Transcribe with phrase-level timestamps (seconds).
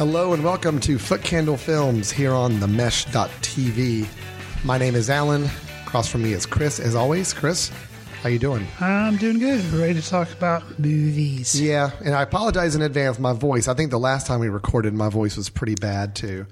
[0.00, 4.06] Hello and welcome to Footcandle Films here on the Mesh.tv.
[4.64, 5.46] My name is Alan.
[5.82, 6.80] Across from me is Chris.
[6.80, 7.70] As always, Chris,
[8.22, 8.66] how you doing?
[8.80, 9.62] I'm doing good.
[9.66, 11.60] Ready to talk about movies.
[11.60, 13.18] Yeah, and I apologize in advance.
[13.18, 13.68] My voice.
[13.68, 16.46] I think the last time we recorded, my voice was pretty bad too.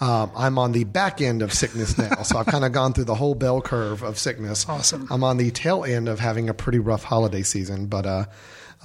[0.00, 3.04] Um, I'm on the back end of sickness now, so I've kind of gone through
[3.04, 4.66] the whole bell curve of sickness.
[4.66, 5.08] Awesome.
[5.10, 8.24] I'm on the tail end of having a pretty rough holiday season, but uh,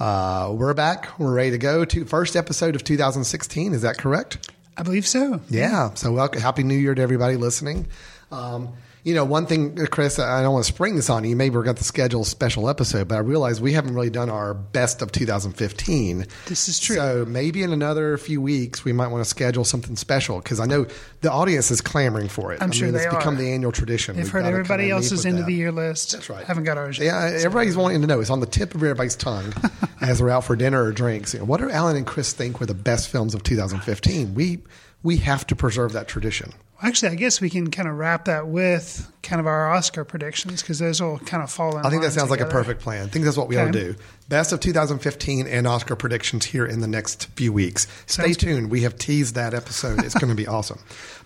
[0.00, 1.18] uh, we're back.
[1.18, 3.74] We're ready to go to first episode of 2016.
[3.74, 4.50] Is that correct?
[4.76, 5.40] I believe so.
[5.50, 5.92] Yeah.
[5.94, 7.86] So, welcome, happy New Year to everybody listening.
[8.32, 8.70] Um,
[9.04, 11.34] you know, one thing, Chris, I don't want to spring this on you.
[11.34, 14.28] Maybe we're going to schedule a special episode, but I realize we haven't really done
[14.28, 16.26] our best of 2015.
[16.46, 16.96] This is true.
[16.96, 20.66] So maybe in another few weeks, we might want to schedule something special because I
[20.66, 20.86] know
[21.22, 22.62] the audience is clamoring for it.
[22.62, 24.16] I'm I sure mean, they it's become the annual tradition.
[24.16, 26.12] They've We've heard everybody kinda else's end of the year list.
[26.12, 26.44] That's right.
[26.44, 27.06] Haven't got ours yet.
[27.06, 28.20] Yeah, everybody's wanting to know.
[28.20, 29.52] It's on the tip of everybody's tongue
[30.00, 31.32] as we're out for dinner or drinks.
[31.32, 34.34] You know, what do Alan and Chris think were the best films of 2015?
[34.34, 34.58] We
[35.02, 36.52] we have to preserve that tradition.
[36.82, 40.62] Actually, I guess we can kind of wrap that with kind of our Oscar predictions
[40.62, 41.84] because those will kind of fall in.
[41.84, 43.04] I think that sounds like a perfect plan.
[43.06, 43.94] I think that's what we ought to do.
[44.28, 47.86] Best of 2015 and Oscar predictions here in the next few weeks.
[48.06, 48.46] Stay Sounds good.
[48.46, 48.70] tuned.
[48.70, 50.02] We have teased that episode.
[50.04, 50.78] It's going to be awesome.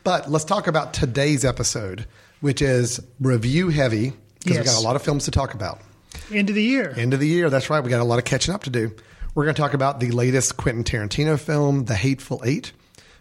[0.02, 2.06] But let's talk about today's episode,
[2.40, 4.74] which is review heavy because we Yes.
[4.74, 5.80] got a lot of films to talk about.
[6.32, 6.92] End of the year.
[6.96, 7.48] End of the year.
[7.48, 7.82] That's right.
[7.82, 8.92] We got a lot of catching up to do.
[9.34, 12.72] We're going to talk about the latest Quentin Tarantino film, The Hateful Eight.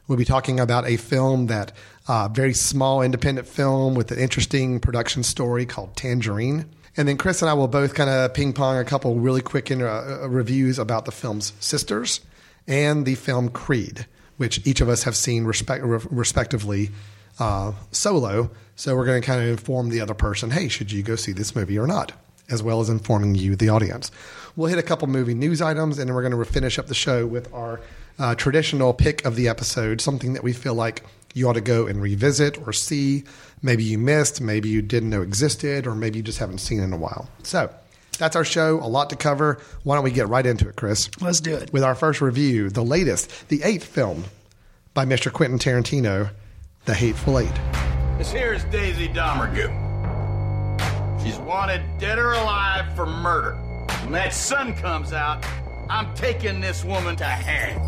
[0.07, 1.71] We'll be talking about a film that
[2.07, 6.65] uh, very small independent film with an interesting production story called Tangerine.
[6.95, 9.71] And then Chris and I will both kind of ping pong a couple really quick
[9.71, 12.21] in, uh, uh, reviews about the film's Sisters
[12.67, 14.05] and the film Creed,
[14.37, 16.91] which each of us have seen respect, re- respectively
[17.39, 18.51] uh, solo.
[18.75, 21.31] So we're going to kind of inform the other person, hey, should you go see
[21.31, 22.11] this movie or not?
[22.49, 24.11] As well as informing you, the audience.
[24.55, 26.93] We'll hit a couple movie news items, and then we're going to finish up the
[26.93, 27.79] show with our
[28.19, 31.87] uh, traditional pick of the episode, something that we feel like you ought to go
[31.87, 33.23] and revisit or see.
[33.61, 36.93] Maybe you missed, maybe you didn't know existed, or maybe you just haven't seen in
[36.93, 37.29] a while.
[37.43, 37.73] So
[38.19, 38.79] that's our show.
[38.79, 39.59] A lot to cover.
[39.83, 41.09] Why don't we get right into it, Chris?
[41.21, 41.73] Let's do it.
[41.73, 44.25] With our first review, the latest, the eighth film
[44.93, 45.31] by Mr.
[45.31, 46.29] Quentin Tarantino,
[46.85, 47.53] The Hateful Eight.
[48.17, 49.92] This here is Daisy Domergue.
[51.23, 53.55] She's wanted dead or alive for murder.
[54.03, 55.45] When that sun comes out,
[55.89, 57.79] I'm taking this woman to hang.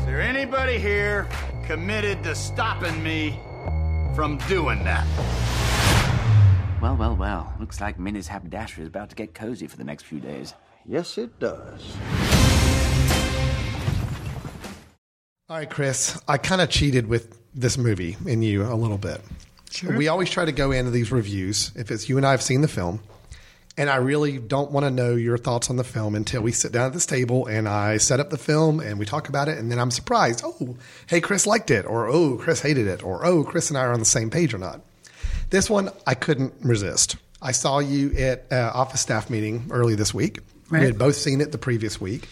[0.00, 1.28] Is there anybody here
[1.64, 3.38] committed to stopping me
[4.16, 5.06] from doing that?
[6.82, 7.54] Well, well, well.
[7.60, 10.54] Looks like Minnie's haberdashery is about to get cozy for the next few days.
[10.84, 11.96] Yes, it does.
[15.48, 19.20] All right, Chris, I kind of cheated with this movie and you a little bit.
[19.70, 19.96] Sure.
[19.96, 22.62] We always try to go into these reviews if it's you and I have seen
[22.62, 23.00] the film,
[23.76, 26.72] and I really don't want to know your thoughts on the film until we sit
[26.72, 29.58] down at this table and I set up the film and we talk about it,
[29.58, 30.42] and then I'm surprised.
[30.44, 33.82] Oh, hey, Chris liked it, or oh, Chris hated it, or oh, Chris and I
[33.82, 34.80] are on the same page or not.
[35.50, 37.16] This one I couldn't resist.
[37.40, 40.40] I saw you at uh, office staff meeting early this week.
[40.70, 40.80] Right.
[40.80, 42.28] We had both seen it the previous week,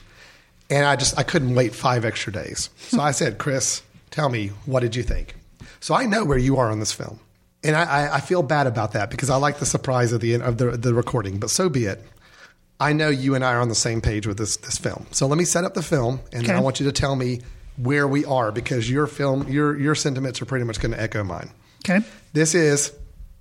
[0.68, 2.70] and I just I couldn't wait five extra days.
[2.76, 5.36] So I said, Chris, tell me what did you think?
[5.80, 7.20] So I know where you are on this film,
[7.66, 10.42] and I, I, feel bad about that because I like the surprise of the end
[10.42, 11.38] of the the recording.
[11.38, 12.02] But so be it.
[12.78, 15.06] I know you and I are on the same page with this this film.
[15.10, 17.40] So let me set up the film, and then I want you to tell me
[17.76, 21.24] where we are because your film your your sentiments are pretty much going to echo
[21.24, 21.50] mine.
[21.84, 22.04] Okay.
[22.32, 22.92] This is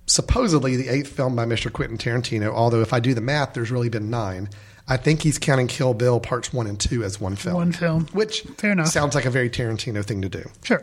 [0.06, 1.72] supposedly the eighth film by Mr.
[1.72, 4.48] Quentin Tarantino, although if I do the math, there's really been nine.
[4.88, 7.56] I think he's counting Kill Bill parts one and two as one film.
[7.56, 8.06] One film.
[8.12, 8.86] Which Fair enough.
[8.86, 10.48] sounds like a very Tarantino thing to do.
[10.62, 10.82] Sure.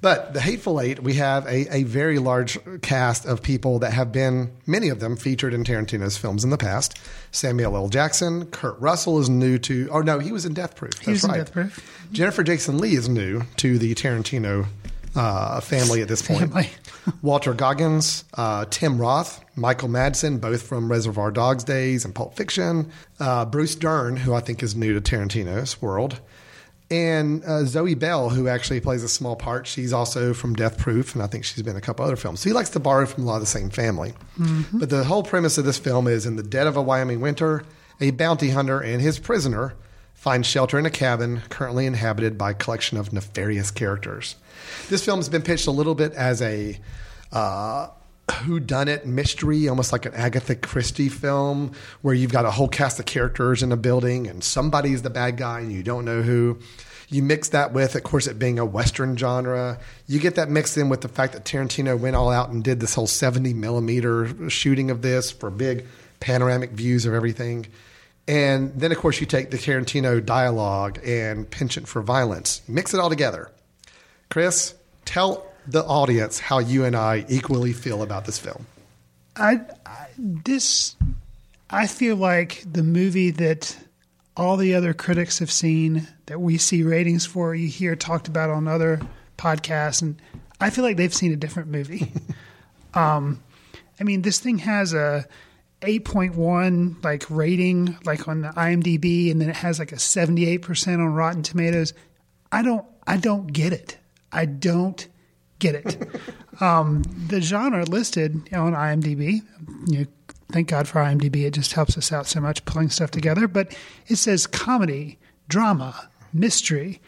[0.00, 4.12] But The Hateful Eight, we have a, a very large cast of people that have
[4.12, 6.98] been, many of them, featured in Tarantino's films in the past.
[7.32, 7.88] Samuel L.
[7.88, 10.94] Jackson, Kurt Russell is new to, oh no, he was in Death Proof.
[10.94, 11.32] That's was in.
[11.32, 12.08] Death Proof.
[12.12, 14.66] Jennifer Jason Lee is new to the Tarantino
[15.14, 16.52] uh, family at this point.
[17.22, 22.90] Walton Goggins, uh, Tim Roth, Michael Madsen, both from Reservoir Dogs days and Pulp Fiction.
[23.18, 26.20] Uh, Bruce Dern, who I think is new to Tarantino's world.
[26.90, 29.66] And uh, Zoe Bell, who actually plays a small part.
[29.68, 32.40] She's also from Death Proof, and I think she's been in a couple other films.
[32.40, 34.12] So he likes to borrow from a lot of the same family.
[34.72, 37.64] But the whole premise of this film is in the dead of a Wyoming winter,
[38.00, 39.74] a bounty hunter and his prisoner
[40.14, 44.36] find shelter in a cabin currently inhabited by a collection of nefarious characters.
[44.88, 46.78] This film has been pitched a little bit as a
[47.32, 47.88] uh,
[48.30, 51.72] whodunit mystery, almost like an Agatha Christie film,
[52.02, 55.36] where you've got a whole cast of characters in a building and somebody's the bad
[55.36, 56.58] guy and you don't know who.
[57.08, 59.80] You mix that with, of course, it being a Western genre.
[60.06, 62.78] You get that mixed in with the fact that Tarantino went all out and did
[62.78, 65.86] this whole 70 millimeter shooting of this for big
[66.20, 67.66] panoramic views of everything.
[68.28, 73.00] And then, of course, you take the Tarantino dialogue and penchant for violence, mix it
[73.00, 73.50] all together.
[74.28, 74.74] Chris,
[75.04, 78.66] tell the audience how you and I equally feel about this film.
[79.36, 80.96] I, I this
[81.68, 83.76] I feel like the movie that
[84.36, 88.50] all the other critics have seen that we see ratings for you hear talked about
[88.50, 89.00] on other
[89.38, 90.20] podcasts and
[90.60, 92.12] I feel like they've seen a different movie.
[92.94, 93.42] um,
[93.98, 95.26] I mean this thing has a
[95.82, 101.14] 8.1 like rating like on the IMDb and then it has like a 78% on
[101.14, 101.94] Rotten Tomatoes.
[102.52, 103.96] I don't I don't get it.
[104.32, 105.06] I don't
[105.60, 106.20] get it.
[106.60, 109.42] um, the genre listed on IMDb,
[109.86, 110.06] you know,
[110.50, 111.44] thank God for IMDb.
[111.44, 113.46] It just helps us out so much pulling stuff together.
[113.46, 113.76] But
[114.08, 115.18] it says comedy,
[115.48, 117.00] drama, mystery.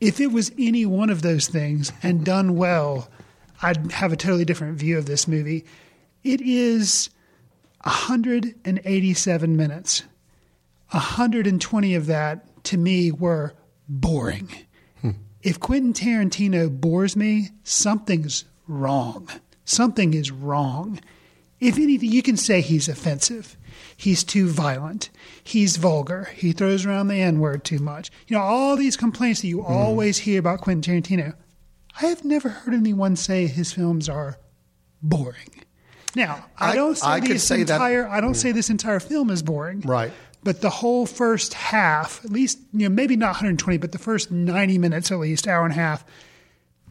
[0.00, 3.08] If it was any one of those things and done well,
[3.62, 5.64] I'd have a totally different view of this movie.
[6.24, 7.10] It is
[7.84, 10.02] 187 minutes.
[10.90, 13.54] 120 of that to me were
[13.88, 14.48] boring.
[15.42, 19.28] If Quentin Tarantino bores me, something's wrong.
[19.64, 21.00] Something is wrong.
[21.60, 23.56] If anything, you can say he's offensive.
[23.96, 25.10] He's too violent.
[25.42, 26.28] He's vulgar.
[26.34, 28.10] He throws around the N word too much.
[28.26, 29.72] You know, all these complaints that you Hmm.
[29.72, 31.34] always hear about Quentin Tarantino.
[32.00, 34.38] I have never heard anyone say his films are
[35.02, 35.64] boring.
[36.14, 39.00] Now, I, I- don't say I this say that- entire I don't say this entire
[39.00, 39.80] film is boring.
[39.80, 40.12] Right.
[40.42, 44.30] But the whole first half, at least, you know, maybe not 120, but the first
[44.30, 46.04] 90 minutes at least, hour and a half,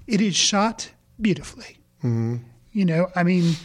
[0.05, 1.77] it is shot beautifully.
[1.99, 2.37] Mm-hmm.
[2.71, 3.55] You know, I mean,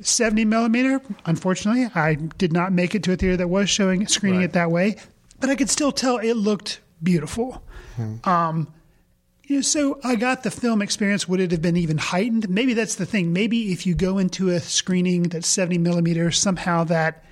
[0.00, 4.42] 70 millimeter, unfortunately, I did not make it to a theater that was showing, screening
[4.42, 4.96] it that way,
[5.40, 7.62] but I could still tell it looked beautiful.
[8.24, 8.72] Um,
[9.44, 11.28] you know, so I got the film experience.
[11.28, 12.48] Would it have been even heightened?
[12.48, 13.32] Maybe that's the thing.
[13.32, 17.24] Maybe if you go into a screening that's 70 millimeter, somehow that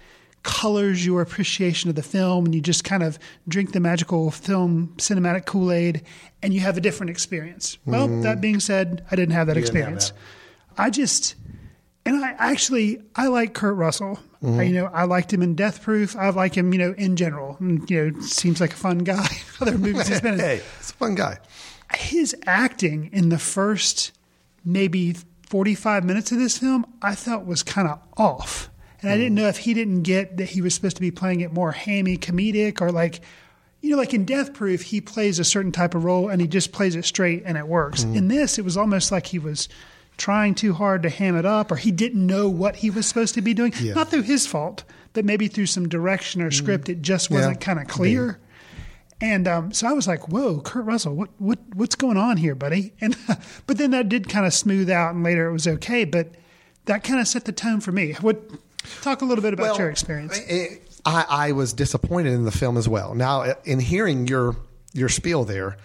[0.44, 3.18] colors your appreciation of the film and you just kind of
[3.48, 6.02] drink the magical film cinematic Kool Aid
[6.42, 7.78] and you have a different experience.
[7.84, 10.12] Well, that being said, I didn't have that didn't have experience.
[10.76, 11.34] I just,
[12.04, 14.18] and I actually, I like Kurt Russell.
[14.42, 14.60] Mm-hmm.
[14.60, 16.14] I, you know, I liked him in Death Proof.
[16.14, 17.56] I like him, you know, in general.
[17.58, 19.26] And, you know, seems like a fun guy.
[19.60, 21.38] Other movies he's been in Hey, it's a fun guy.
[21.94, 24.12] his acting in the first
[24.64, 25.16] maybe
[25.48, 28.68] 45 minutes of this film, I thought was kind of off.
[29.04, 31.40] And I didn't know if he didn't get that he was supposed to be playing
[31.40, 33.20] it more hammy comedic or like,
[33.82, 36.48] you know, like in Death Proof, he plays a certain type of role and he
[36.48, 38.04] just plays it straight and it works.
[38.04, 39.68] In this, it was almost like he was
[40.16, 43.34] trying too hard to ham it up or he didn't know what he was supposed
[43.34, 43.74] to be doing.
[43.78, 43.92] Yeah.
[43.92, 47.78] Not through his fault, but maybe through some direction or script, it just wasn't kind
[47.78, 48.40] of clear.
[49.20, 52.54] And um, so I was like, "Whoa, Kurt Russell, what what what's going on here,
[52.54, 53.16] buddy?" And
[53.66, 56.04] but then that did kind of smooth out, and later it was okay.
[56.04, 56.34] But
[56.86, 58.12] that kind of set the tone for me.
[58.14, 58.50] What
[59.02, 60.38] talk a little bit about your experience?
[60.38, 63.14] I, I I was disappointed in the film as well.
[63.14, 64.56] Now, in hearing your
[64.92, 65.76] your spiel there,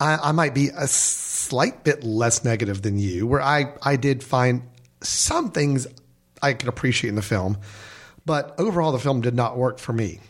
[0.00, 4.22] I, I might be a slight bit less negative than you, where I, I did
[4.22, 4.62] find
[5.02, 5.86] some things
[6.42, 7.58] I could appreciate in the film,
[8.24, 10.20] but overall, the film did not work for me.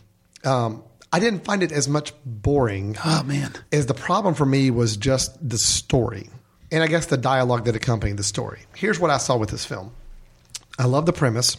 [0.43, 4.71] Um, I didn't find it as much boring Oh man, is the problem for me
[4.71, 6.29] was just the story
[6.71, 8.59] and I guess the dialogue that accompanied the story.
[8.75, 9.93] Here's what I saw with this film.
[10.77, 11.57] I love the premise.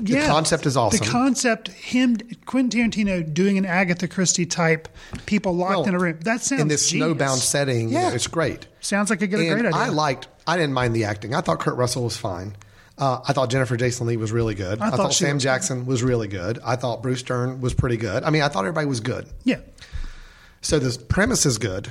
[0.00, 1.04] The concept is awesome.
[1.04, 4.88] The concept, him, Quentin Tarantino doing an Agatha Christie type,
[5.26, 6.18] people locked Well, in a room.
[6.22, 7.14] That sounds in this genius.
[7.16, 7.88] snowbound setting.
[7.90, 8.66] Yeah, it's great.
[8.80, 9.70] Sounds like a good, a great idea.
[9.80, 10.28] I liked.
[10.46, 11.34] I didn't mind the acting.
[11.34, 12.56] I thought Kurt Russell was fine.
[12.96, 14.80] Uh, I thought Jennifer Jason Lee was really good.
[14.80, 16.60] I I, thought thought, Sam was- Jackson was really good.
[16.64, 18.22] I thought Bruce Dern was pretty good.
[18.22, 19.26] I mean, I thought everybody was good.
[19.42, 19.58] yeah,
[20.60, 21.90] So the premise is good.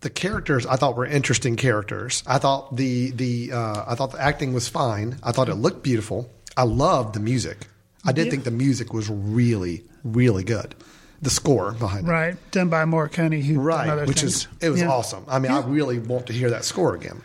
[0.00, 2.22] The characters I thought were interesting characters.
[2.26, 5.18] I thought the the uh, I thought the acting was fine.
[5.22, 6.30] I thought it looked beautiful.
[6.56, 7.66] I loved the music.
[8.04, 8.30] I did Yeah.
[8.30, 10.74] think the music was really really good.
[11.22, 12.36] The score behind it, right.
[12.52, 14.34] Done by Morricone, who right, which things.
[14.36, 14.88] is it was Yeah.
[14.90, 15.24] awesome.
[15.26, 17.22] I mean, I really want to hear that score again.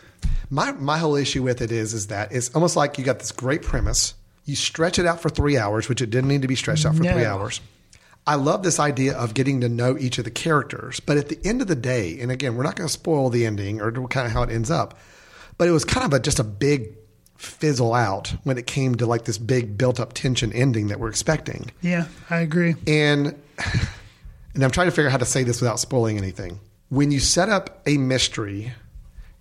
[0.50, 3.30] My my whole issue with it is is that it's almost like you got this
[3.32, 4.14] great premise.
[4.44, 6.96] You stretch it out for three hours, which it didn't need to be stretched out
[6.96, 7.60] for three hours.
[8.26, 11.38] I love this idea of getting to know each of the characters, but at the
[11.44, 14.26] end of the day, and again, we're not going to spoil the ending or kind
[14.26, 14.98] of how it ends up,
[15.58, 16.88] but it was kind of a, just a big
[17.42, 21.08] fizzle out when it came to like this big built up tension ending that we're
[21.08, 21.70] expecting.
[21.80, 22.76] Yeah, I agree.
[22.86, 23.34] And
[24.54, 26.60] and I'm trying to figure out how to say this without spoiling anything.
[26.88, 28.72] When you set up a mystery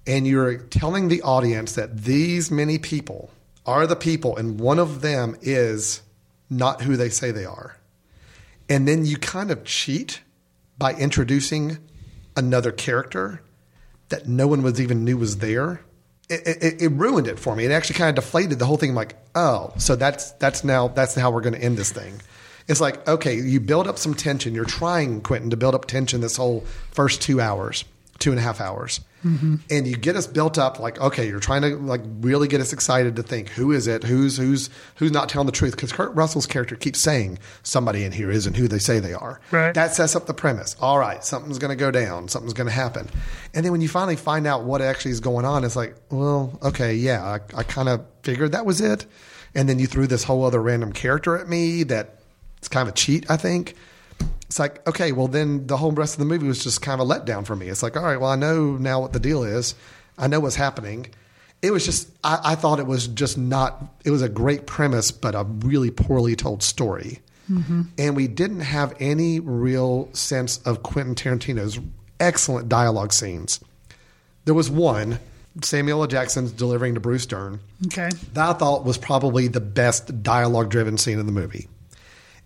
[0.08, 3.29] and you're telling the audience that these many people
[3.65, 6.01] are the people and one of them is
[6.50, 7.77] not who they say they are,
[8.67, 10.22] and then you kind of cheat
[10.77, 11.77] by introducing
[12.36, 13.43] another character
[14.10, 15.81] that no one was even knew was there.
[16.32, 17.66] It, it, it ruined it for me.
[17.66, 18.92] It actually kind of deflated the whole thing.
[18.92, 22.22] I'm like, oh, so that's that's now that's how we're going to end this thing.
[22.68, 24.56] It's like, okay, you build up some tension.
[24.56, 26.62] You're trying, Quentin, to build up tension this whole
[26.92, 27.84] first two hours,
[28.20, 29.02] two and a half hours.
[29.25, 29.58] Mm-hmm.
[29.70, 32.74] And you get us built up like, okay, you're trying to like really get us
[32.74, 34.04] excited to think who is it?
[34.04, 35.75] Who's who's who's not telling the truth?
[35.75, 39.40] Because Kurt Russell's character keeps saying somebody in here isn't who they say they are.
[39.51, 39.74] Right.
[39.74, 40.75] That sets up the premise.
[40.82, 42.28] All right, something's going to go down.
[42.28, 43.10] Something's going to happen.
[43.54, 46.58] And then when you finally find out what actually is going on, it's like, well,
[46.63, 49.06] okay, yeah, I, I kind of figured that was it.
[49.54, 52.20] And then you threw this whole other random character at me that
[52.58, 53.75] it's kind of a cheat, I think.
[54.51, 57.10] It's like, okay, well, then the whole rest of the movie was just kind of
[57.10, 57.70] a letdown for me.
[57.70, 59.75] It's like, all right, well, I know now what the deal is.
[60.17, 61.08] I know what's happening.
[61.62, 65.10] It was just, I, I thought it was just not, it was a great premise,
[65.10, 67.22] but a really poorly told story.
[67.50, 67.84] Mm-hmm.
[67.98, 71.79] And we didn't have any real sense of Quentin Tarantino's
[72.20, 73.62] excellent dialogue scenes.
[74.43, 75.20] There was one,
[75.63, 76.08] Samuel L.
[76.08, 78.10] Jackson's delivering to Bruce Dern, Okay.
[78.34, 81.70] that I thought was probably the best dialogue driven scene in the movie.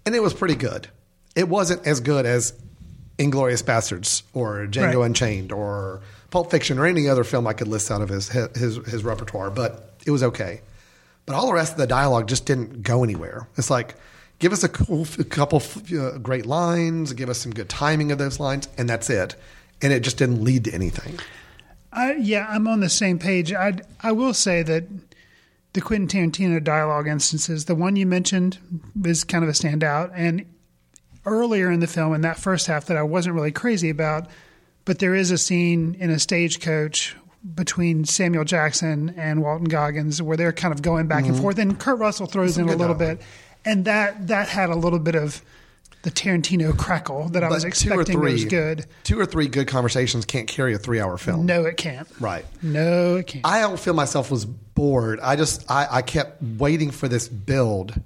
[0.05, 0.87] And it was pretty good.
[1.35, 2.53] It wasn't as good as
[3.17, 5.05] Inglourious Basterds or Django Right.
[5.05, 6.01] Unchained or
[6.31, 9.49] Pulp Fiction or any other film I could list out of his, his, his repertoire,
[9.49, 10.61] but it was okay.
[11.25, 13.47] But all the rest of the dialogue just didn't go anywhere.
[13.57, 13.95] It's like,
[14.39, 15.61] give us a, cool, a couple
[15.97, 19.35] uh, great lines, give us some good timing of those lines, and that's it.
[19.81, 21.19] And it just didn't lead to anything.
[21.91, 23.53] I, yeah, I'm on the same page.
[23.53, 24.83] I I will say that
[25.73, 28.57] the Quentin Tarantino dialogue instances, the one you mentioned,
[29.05, 30.11] is kind of a standout.
[30.13, 30.45] And
[31.25, 34.27] earlier in the film, in that first half, that I wasn't really crazy about,
[34.85, 37.15] but there is a scene in a stagecoach
[37.53, 41.41] between Samuel Jackson and Walton Goggins where they're kind of going back and mm-hmm.
[41.41, 43.19] forth, and Kurt Russell throws in a little dialogue.
[43.19, 43.27] bit,
[43.65, 45.43] and that that had a little bit of
[46.05, 48.85] the Tarantino crackle that I was But expecting three, was good.
[49.03, 51.47] Two or three good conversations can't carry a three hour film.
[51.47, 52.07] No, it can't.
[52.19, 52.45] Right.
[52.61, 53.45] No, it can't.
[53.45, 55.19] I don't feel myself was bored.
[55.19, 57.99] I just I, I kept waiting for this build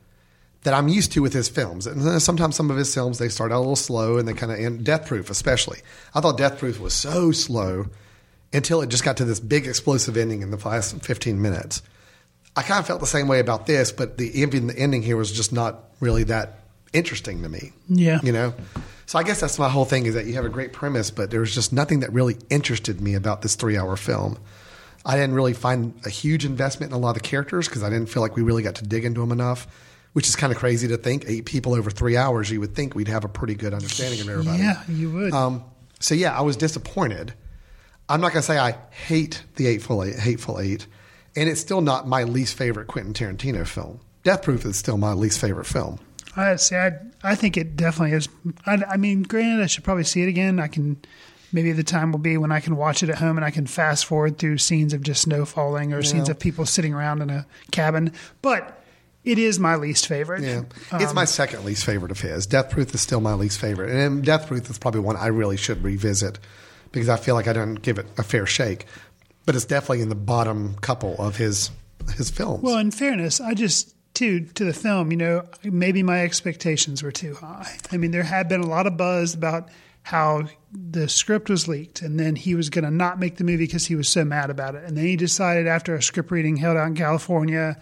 [0.63, 1.87] that I'm used to with his films.
[1.87, 4.51] And sometimes some of his films they start out a little slow and they kind
[4.51, 4.83] of end.
[4.83, 5.79] Death Proof, especially.
[6.13, 7.87] I thought Death Proof was so slow
[8.51, 11.81] until it just got to this big explosive ending in the last 15 minutes.
[12.55, 15.15] I kind of felt the same way about this, but the even the ending here
[15.15, 16.59] was just not really that
[16.91, 17.71] interesting to me.
[17.87, 18.19] Yeah.
[18.23, 18.53] you know.
[19.05, 21.31] So I guess that's my whole thing is that you have a great premise, but
[21.31, 24.37] there was just nothing that really interested me about this three-hour film.
[25.05, 27.89] I didn't really find a huge investment in a lot of the characters because I
[27.89, 29.67] didn't feel like we really got to dig into them enough.
[30.13, 31.25] Which is kind of crazy to think.
[31.27, 34.29] Eight people over three hours, you would think we'd have a pretty good understanding of
[34.29, 34.57] everybody.
[34.57, 35.33] Yeah, you would.
[35.33, 35.63] Um,
[35.99, 37.33] so yeah, I was disappointed.
[38.09, 40.87] I'm not going to say I hate the Eightful Eight, Hateful Eight,
[41.35, 43.99] and it's still not my least favorite Quentin Tarantino film.
[44.23, 45.99] Death Proof is still my least favorite film.
[46.35, 46.75] I see.
[46.75, 48.29] I I think it definitely is.
[48.65, 50.59] I, I mean, granted, I should probably see it again.
[50.59, 50.97] I can.
[51.51, 53.65] Maybe the time will be when I can watch it at home and I can
[53.65, 57.31] fast forward through scenes of just snow falling or scenes of people sitting around in
[57.31, 58.13] a cabin.
[58.43, 58.78] But
[59.29, 60.43] it is my least favorite.
[60.43, 62.47] Yeah, it's Um, my second least favorite of his.
[62.47, 65.57] Death Proof is still my least favorite, and Death Proof is probably one I really
[65.57, 66.39] should revisit
[66.91, 68.85] because I feel like I didn't give it a fair shake.
[69.45, 71.71] But it's definitely in the bottom couple of his
[72.17, 72.63] his films.
[72.63, 77.11] Well, in fairness, I just to to the film, you know, maybe my expectations were
[77.11, 77.77] too high.
[77.91, 79.69] I mean, there had been a lot of buzz about
[80.01, 83.65] how the script was leaked, and then he was going to not make the movie
[83.65, 84.83] because he was so mad about it.
[84.85, 87.77] And then he decided after a script reading held out in California,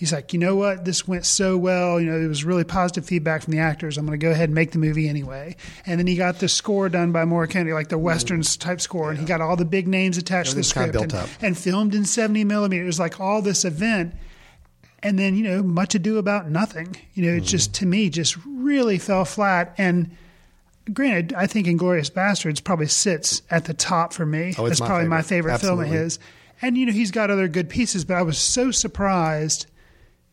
[0.00, 2.00] he's like, you know what, this went so well.
[2.00, 3.98] You know, there was really positive feedback from the actors.
[3.98, 5.56] I'm going to go ahead and make the movie anyway.
[5.84, 9.18] And then he got the score done by Morricone, like the westerns type score, and
[9.18, 12.44] he got all the big names attached to the script and, and filmed in 70
[12.44, 12.82] millimeter.
[12.82, 14.14] It was like all this event
[15.02, 17.44] and then you know much ado about nothing you know it Mm-hmm.
[17.46, 20.10] just to me just really fell flat and
[20.92, 24.80] granted i think inglourious basterds probably sits at the top for me Oh, it's that's
[24.80, 25.52] my probably my favorite.
[25.58, 26.18] favorite film of his
[26.60, 29.64] and you know he's got other good pieces but i was so surprised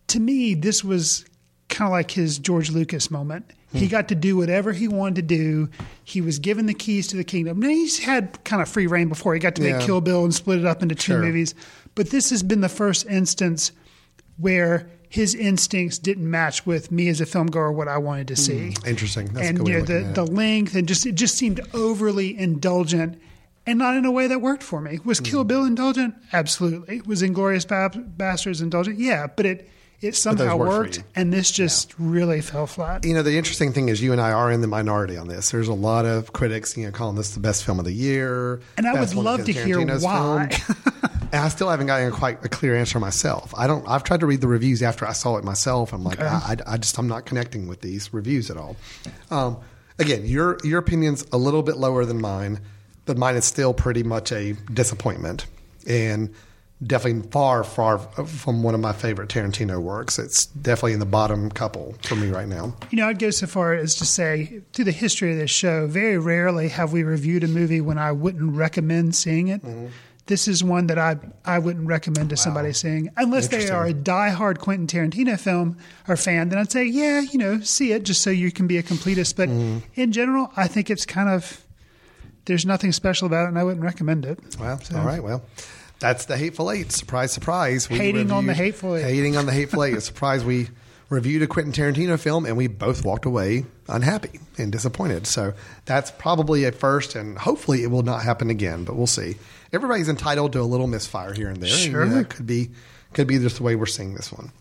[0.08, 1.26] to me this was
[1.70, 3.80] kind of like his george lucas moment Hmm.
[3.80, 5.68] he got to do whatever he wanted to do.
[6.06, 7.60] He was given the keys to the kingdom.
[7.60, 9.34] Now, he's had kind of free reign before.
[9.34, 9.86] He got to make Yeah.
[9.86, 11.22] Kill Bill and split it up into two Sure.
[11.22, 11.54] movies.
[11.94, 13.74] But this has been the first instance
[14.38, 18.38] where his instincts didn't match with me as a film goer what I wanted to
[18.38, 18.74] see.
[18.86, 19.28] Interesting.
[19.34, 23.20] That's and you know the, the length and just it just seemed overly indulgent
[23.66, 25.00] and not in a way that worked for me.
[25.04, 25.48] Was Kill Mm-hmm.
[25.48, 26.16] Bill indulgent?
[26.32, 27.02] Absolutely.
[27.06, 28.98] Was Inglourious ba- Basterds indulgent?
[28.98, 33.04] Yeah, but it it somehow worked worked, and this just really fell flat.
[33.04, 35.50] You know, the interesting thing is you and I are in the minority on this.
[35.50, 38.62] There's a lot of critics, you know, calling this the best film of the year.
[38.78, 40.50] And I would love to hear Tarantino's why.
[41.32, 43.54] and I still haven't gotten quite a clear answer myself.
[43.58, 43.88] I don't.
[43.88, 45.94] I've tried to read the reviews after I saw it myself.
[45.94, 46.28] I'm like, I,
[46.68, 48.76] I, I just I'm not connecting with these reviews at all.
[49.32, 49.58] Um,
[49.98, 52.60] again, your your opinion's a little bit lower than mine,
[53.06, 55.48] but mine is still pretty much a disappointment
[55.88, 56.34] and
[56.86, 60.20] definitely far far from one of my favorite Tarantino works.
[60.20, 62.76] It's definitely in the bottom couple for me right now.
[62.92, 65.88] You know, I'd go so far as to say, through the history of this show,
[65.88, 69.64] very rarely have we reviewed a movie when I wouldn't recommend seeing it.
[69.64, 69.88] Mm-hmm.
[70.28, 71.16] This is one that I
[71.46, 76.18] I wouldn't recommend to somebody seeing, unless they are a diehard Quentin Tarantino film or
[76.18, 76.50] fan.
[76.50, 79.38] Then I'd say, yeah, you know, see it just so you can be a completist.
[79.38, 79.80] But Mm-hmm.
[79.96, 81.66] in general, I think it's kind of
[82.44, 84.38] there's nothing special about it, and I wouldn't recommend it.
[84.60, 85.24] Well, all right.
[85.24, 85.44] Well,
[86.00, 86.92] that's the Hateful Eight.
[86.92, 87.90] Surprise, surprise.
[87.90, 89.04] We Hating on the Hateful Eight.
[89.04, 89.96] Hating on the Hateful Eight.
[89.96, 90.44] A surprise.
[90.44, 90.70] We
[91.10, 95.26] reviewed a Quentin Tarantino film and we both walked away unhappy and disappointed.
[95.26, 95.54] So
[95.86, 98.84] that's probably a first, and hopefully it will not happen again.
[98.84, 99.38] But we'll see.
[99.74, 101.70] Everybody's entitled to a little misfire here and there.
[101.70, 102.20] Sure.
[102.20, 102.70] it could be
[103.14, 104.52] could be just the way we're seeing this one.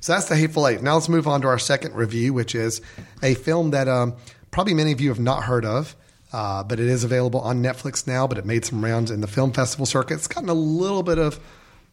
[0.00, 0.82] So that's the Hateful Eight.
[0.82, 2.80] Now let's move on to our second review, which is
[3.22, 4.14] a film that um,
[4.50, 5.94] probably many of you have not heard of.
[6.32, 8.26] Uh, but it is available on Netflix now.
[8.26, 10.14] But it made some rounds in the film festival circuit.
[10.14, 11.40] It's gotten a little bit of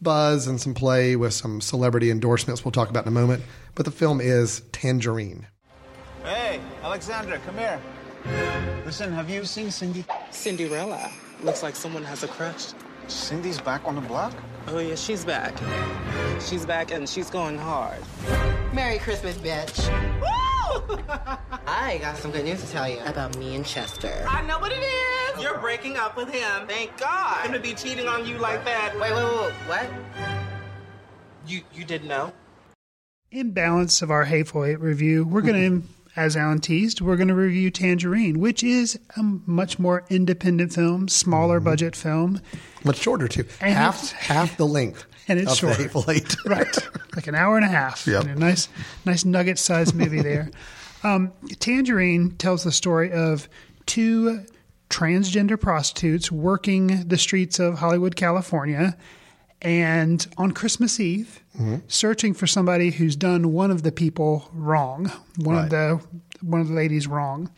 [0.00, 2.64] buzz and some play with some celebrity endorsements.
[2.64, 3.42] We'll talk about in a moment.
[3.74, 5.46] But the film is Tangerine.
[6.24, 7.80] Hey, Alexandra, come here.
[8.84, 10.04] Listen, have you seen Cindy?
[10.30, 11.10] Cinderella.
[11.42, 12.68] Looks like someone has a crush.
[13.06, 14.34] Cindy's back on the block?
[14.68, 15.54] Oh, yeah, she's back.
[16.40, 18.02] She's back and she's going hard.
[18.72, 20.47] Merry Christmas, bitch.
[21.66, 24.24] I got some good news to tell you about me and Chester.
[24.28, 25.42] I know what it is.
[25.42, 26.66] You're breaking up with him.
[26.66, 27.46] Thank God.
[27.46, 28.94] Him to be cheating on you like that.
[29.00, 29.88] Wait, wait, wait, what?
[31.46, 32.32] You you didn't know?
[33.30, 36.20] in balance of our Hateful Eight review, we're going to, mm-hmm.
[36.20, 41.08] as Alan teased, we're going to review Tangerine, which is a much more independent film,
[41.08, 41.68] smaller mm-hmm.
[41.68, 42.40] budget film,
[42.84, 43.44] Much shorter too.
[43.60, 45.04] And half half the length.
[45.28, 45.76] And it's of shorter.
[45.76, 46.36] The Hateful Eight.
[46.46, 46.88] right?
[47.14, 48.06] Like an hour and a half.
[48.06, 48.22] Yep.
[48.22, 48.68] And a nice,
[49.04, 50.50] nice nugget-sized movie there.
[51.04, 53.48] Um, Tangerine tells the story of
[53.86, 54.44] two
[54.90, 58.96] transgender prostitutes working the streets of Hollywood, California,
[59.62, 61.40] and on Christmas Eve,
[61.88, 66.00] searching for somebody who's done one of the people wrong, one of the
[66.40, 67.50] one of the ladies wrong.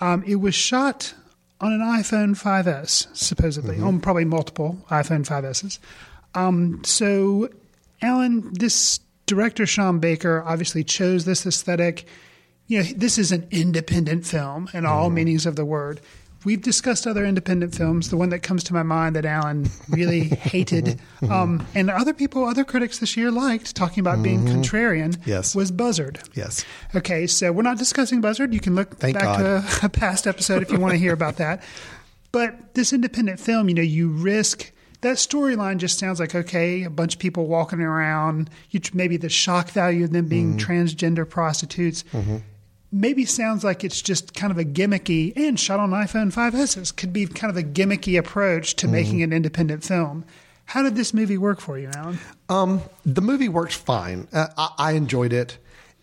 [0.00, 1.14] Um, it was shot
[1.60, 5.78] on an iPhone 5S, supposedly, on probably multiple iPhone 5Ss.
[6.34, 7.48] Um, so,
[8.02, 12.06] Alan, this director Sean Baker obviously chose this aesthetic.
[12.66, 16.00] You know, this is an independent film in all meanings of the word.
[16.42, 18.08] We've discussed other independent films.
[18.08, 22.44] The one that comes to my mind that Alan really hated, um, and other people,
[22.46, 25.54] other critics this year liked, talking about being contrarian, Yes.
[25.54, 26.20] was Buzzard.
[26.34, 26.64] Yes.
[26.94, 28.54] Okay, so we're not discussing Buzzard.
[28.54, 29.38] You can look Thank back God.
[29.68, 31.62] to a past episode if you want to hear about that.
[32.32, 34.70] But this independent film, you know, you risk
[35.02, 38.50] that storyline just sounds like okay, a bunch of people walking around.
[38.70, 40.70] You maybe the shock value of them being Mm-hmm.
[40.72, 42.04] transgender prostitutes.
[42.92, 46.96] Maybe sounds like it's just kind of a gimmicky and shot on iPhone 5s.
[46.96, 48.86] Could be kind of a gimmicky approach Mm-hmm.
[48.86, 50.24] to making an independent film.
[50.64, 52.18] How did this movie work for you, Alan?
[52.48, 54.28] Um, the movie worked fine.
[54.32, 55.58] Uh, I, I enjoyed it.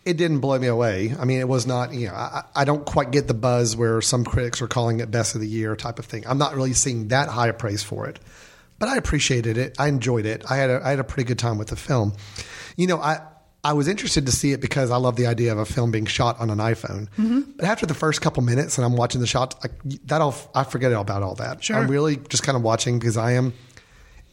[0.06, 1.14] It didn't blow me away.
[1.20, 4.02] I mean, it was not, you know, I, I don't quite get the buzz where
[4.02, 6.24] some critics are calling it best of the year type of thing.
[6.26, 8.20] I'm not really seeing that high a praise for it,
[8.80, 9.76] but I appreciated it.
[9.80, 10.44] I enjoyed it.
[10.50, 12.14] I had a, I had a pretty good time with the film.
[12.76, 13.20] You know, I,
[13.64, 16.06] I was interested to see it because I love the idea of a film being
[16.06, 17.10] shot on an iPhone.
[17.18, 17.42] Mm-hmm.
[17.58, 19.70] But after the first couple minutes and I'm watching the shots, I,
[20.06, 21.64] that all, I forget about all that.
[21.64, 21.78] Sure.
[21.78, 23.54] I'm really just kind of watching because I am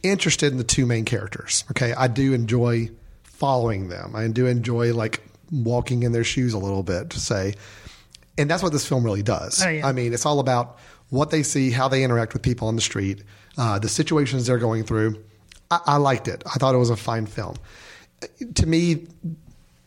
[0.03, 1.63] interested in the two main characters.
[1.71, 2.91] Okay, I do enjoy
[3.23, 4.15] following them.
[4.15, 7.55] I do enjoy like walking in their shoes a little bit to say,
[8.37, 9.63] and that's what this film really does.
[9.65, 9.87] Oh, yeah.
[9.87, 10.77] I mean, it's all about
[11.09, 13.23] what they see, how they interact with people on the street,
[13.57, 15.23] uh, the situations they're going through.
[15.71, 16.43] I, I liked it.
[16.45, 17.55] I thought it was a fine film.
[18.55, 19.07] To me,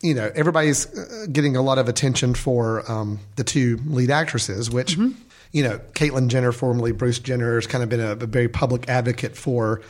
[0.02, 4.70] you know, everybody's uh, getting a lot of attention for um, the two lead actresses,
[4.70, 4.96] which,
[5.52, 8.88] you know, Caitlyn Jenner, formerly Bruce Jenner, has kind of been a, a very public
[8.88, 9.81] advocate for.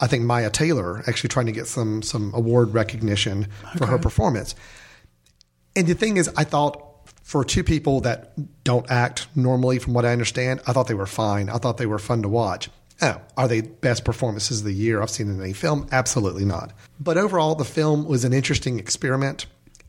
[0.00, 3.46] I think Mya Taylor actually trying to get some some award recognition
[3.78, 4.54] for her performance.
[5.76, 6.82] And the thing is, I thought
[7.22, 8.32] for two people that
[8.64, 11.48] don't act normally, from what I understand, I thought they were fine.
[11.48, 12.68] I thought they were fun to watch.
[13.04, 15.86] Oh, are they best performances of the year I've seen in any film?
[15.92, 16.72] Absolutely not.
[16.98, 19.44] But overall, the film was an interesting experiment.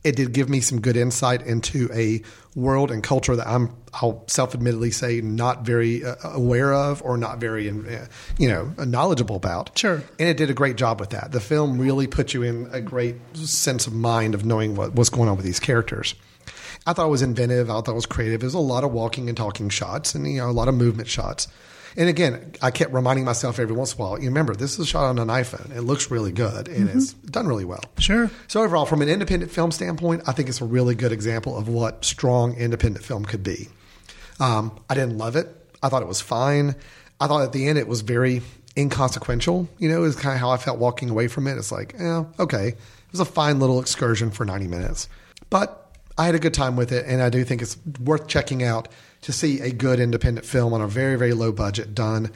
[0.06, 2.21] it did give me some good insight into a
[2.56, 7.39] world and culture that I'm, I'll self-admittedly say, not very uh, aware of or not
[7.39, 8.06] very, uh,
[8.38, 9.75] you know, knowledgeable about.
[9.75, 10.04] Sure.
[10.19, 11.32] And it did a great job with that.
[11.32, 15.10] The film really put you in a great sense of mind of knowing what, what's
[15.10, 16.13] going on with these characters.
[16.86, 17.71] I thought it was inventive.
[17.71, 18.41] I thought it was creative.
[18.41, 21.08] There's a lot of walking and talking shots, and you know, a lot of movement
[21.10, 21.47] shots.
[21.97, 24.19] And again, I kept reminding myself every once in a while.
[24.19, 25.75] You remember, this is shot on an iPhone.
[25.75, 27.84] It looks really good, and it's done really well.
[27.99, 28.29] Sure.
[28.47, 31.69] So overall, from an independent film standpoint, I think it's a really good example of
[31.69, 33.69] what strong independent film could be.
[34.39, 35.47] Um, I didn't love it.
[35.81, 36.75] I thought it was fine.
[37.21, 38.41] I thought at the end it was very
[38.75, 39.69] inconsequential.
[39.77, 41.58] You know, is kind of how I felt walking away from it.
[41.58, 42.77] It's like, yeah, okay, it
[43.12, 45.08] was a fine little excursion for ninety minutes,
[45.49, 48.63] but I had a good time with it, and I do think it's worth checking
[48.63, 48.89] out
[49.25, 52.31] to see a good independent film on a very very low budget done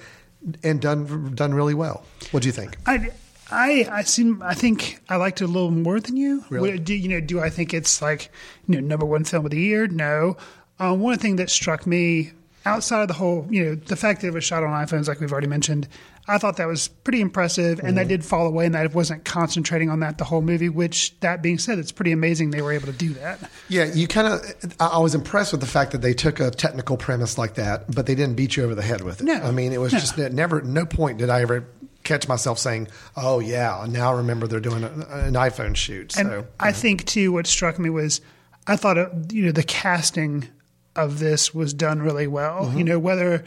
[0.64, 2.04] and done done really well.
[2.32, 2.78] What do you think?
[2.86, 3.10] I,
[3.52, 4.42] I, I seem.
[4.44, 6.44] I think I liked it a little more than you.
[6.50, 6.72] Really?
[6.74, 7.20] What- Do you know?
[7.20, 8.32] Do I think it's like
[8.68, 9.88] you know number one film of the year?
[9.88, 10.38] No.
[10.80, 12.32] Um, one thing that struck me
[12.70, 15.20] outside of the whole, you know, the fact that it was shot on iPhones, like
[15.20, 15.88] we've already mentioned,
[16.28, 18.08] I thought that was pretty impressive, and Mm-hmm.
[18.08, 20.70] did fall away, and that it wasn't concentrating on that the whole movie.
[20.70, 23.40] Which, that being said, it's pretty amazing they were able to do that.
[23.68, 24.76] Yeah, you kind of.
[24.80, 28.06] I was impressed with the fact that they took a technical premise like that, but
[28.06, 29.24] they didn't beat you over the head with it.
[29.26, 29.34] No.
[29.36, 30.00] I mean, it was No.
[30.00, 30.62] just never.
[30.62, 31.66] No point did I ever
[32.04, 36.48] catch myself saying, "Oh yeah, now I remember they're doing an iPhone shoot." And So
[36.60, 38.22] I think too, what struck me was
[38.68, 38.98] I thought
[39.34, 40.48] you know the casting
[40.96, 42.66] of this was done really well.
[42.66, 42.78] Mm-hmm.
[42.78, 43.44] You know whether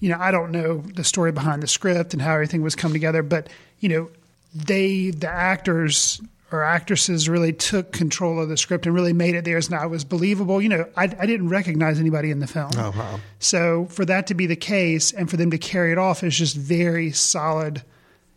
[0.00, 2.92] you know I don't know the story behind the script and how everything was come
[2.92, 3.48] together, but
[3.80, 4.10] you know
[4.54, 6.20] they the actors
[6.52, 9.86] or actresses really took control of the script and really made it theirs, and I
[9.86, 10.62] was believable.
[10.62, 12.70] You know, I, I didn't recognize anybody in the film.
[12.76, 13.18] Oh, wow.
[13.40, 16.36] So for that to be the case and for them to carry it off is
[16.38, 17.82] just very solid.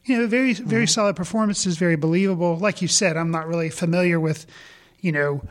[0.06, 0.89] You know, very very Mm-hmm.
[0.89, 2.58] solid performances, very believable.
[2.58, 4.48] Like you said, I'm not really familiar with,
[5.02, 5.43] you know,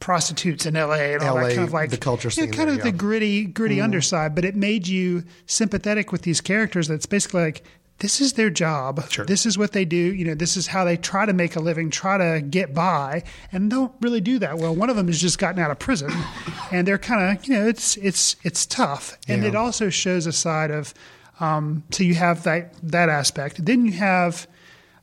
[0.00, 2.52] prostitutes in LA and all LA, that kind of like the culture you know, scene
[2.52, 2.92] kind there, of the yeah.
[2.92, 2.98] Mm-hmm.
[2.98, 4.34] gritty gritty underside.
[4.34, 6.88] But it made you sympathetic with these characters.
[6.88, 7.64] That's basically like
[7.98, 9.08] this is their job.
[9.08, 9.24] Sure.
[9.24, 9.96] This is what they do.
[9.96, 13.22] You know, this is how they try to make a living, try to get by,
[13.52, 14.74] and don't really do that well.
[14.74, 16.10] One of them has just gotten out of prison,
[16.72, 19.48] and they're kind of you know it's it's it's tough, and Yeah.
[19.50, 20.92] it also shows a side of.
[21.40, 23.64] Um, so you have that that aspect.
[23.64, 24.46] Then you have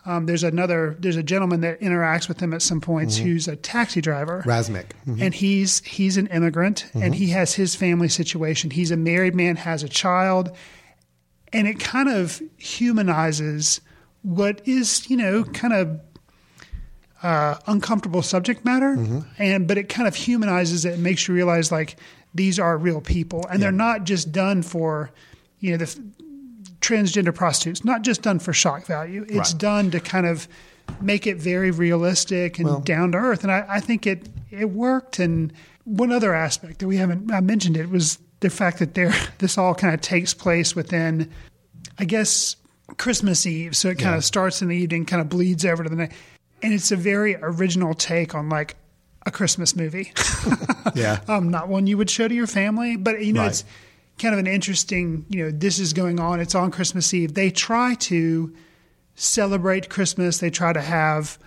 [0.06, 3.56] um, there's another there's a gentleman that interacts with him at some points who's a
[3.56, 4.42] taxi driver.
[4.46, 4.86] Razmik.
[5.08, 5.22] Mhm.
[5.22, 8.72] And he's he's an immigrant and he has his family situation.
[8.72, 10.56] He's a married man, has a child,
[11.54, 13.82] and it kind of humanizes
[14.24, 16.00] what is, you know, kind of
[17.24, 18.98] uh, uncomfortable subject matter,
[19.38, 21.96] and but it kind of humanizes it and makes you realize like
[22.34, 25.12] these are real people, and they're not just done for,
[25.60, 26.04] you know, the
[26.82, 29.24] transgender prostitutes, not just done for shock value.
[29.30, 29.60] It's Right.
[29.62, 30.48] done to kind of
[31.02, 35.20] make it very realistic and down to earth, and I, I think it it worked.
[35.20, 35.54] And
[35.86, 39.58] one other aspect that we haven't I mentioned it was the fact that there this
[39.58, 41.30] all kind of takes place within,
[42.00, 42.56] I guess,
[42.98, 43.76] Christmas Eve.
[43.76, 46.12] So it kind of starts in the evening, kind of bleeds over to the night,
[46.62, 48.76] and it's a very original take on like
[49.26, 50.12] a Christmas movie.
[50.96, 51.20] Yeah.
[51.28, 53.52] um, not one you would show to your family, but you know, Right.
[53.52, 53.64] it's
[54.20, 55.26] kind of an interesting.
[55.30, 56.40] You know, this is going on.
[56.40, 57.34] It's on Christmas Eve.
[57.34, 58.54] They try to
[59.16, 60.40] celebrate Christmas.
[60.40, 61.38] They try to have,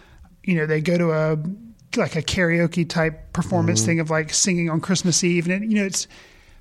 [0.43, 1.39] you know, they go to a
[1.97, 3.87] like a karaoke type performance Mm-hmm.
[3.87, 6.09] thing of like singing on Christmas Eve, and it, you know, it's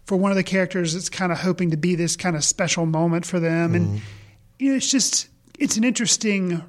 [0.06, 0.94] for one of the characters.
[0.96, 3.98] It's kind of hoping to be this kind of special moment for them, and Mm-hmm.
[4.60, 6.62] you know, it's just it's an interesting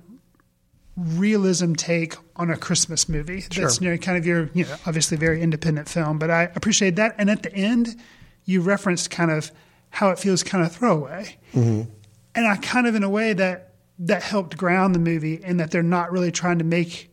[0.97, 3.44] realism take on a Christmas movie.
[3.57, 6.97] That's you know, kind of your, you know, obviously very independent film, but I appreciate
[6.97, 7.14] that.
[7.18, 7.97] And at the end,
[8.45, 9.51] you referenced kind of
[9.91, 11.37] how it feels kind of throwaway.
[11.55, 11.91] Mm-hmm.
[12.35, 15.71] And I kind of, in a way, that that helped ground the movie and that
[15.71, 17.11] they're not really trying to make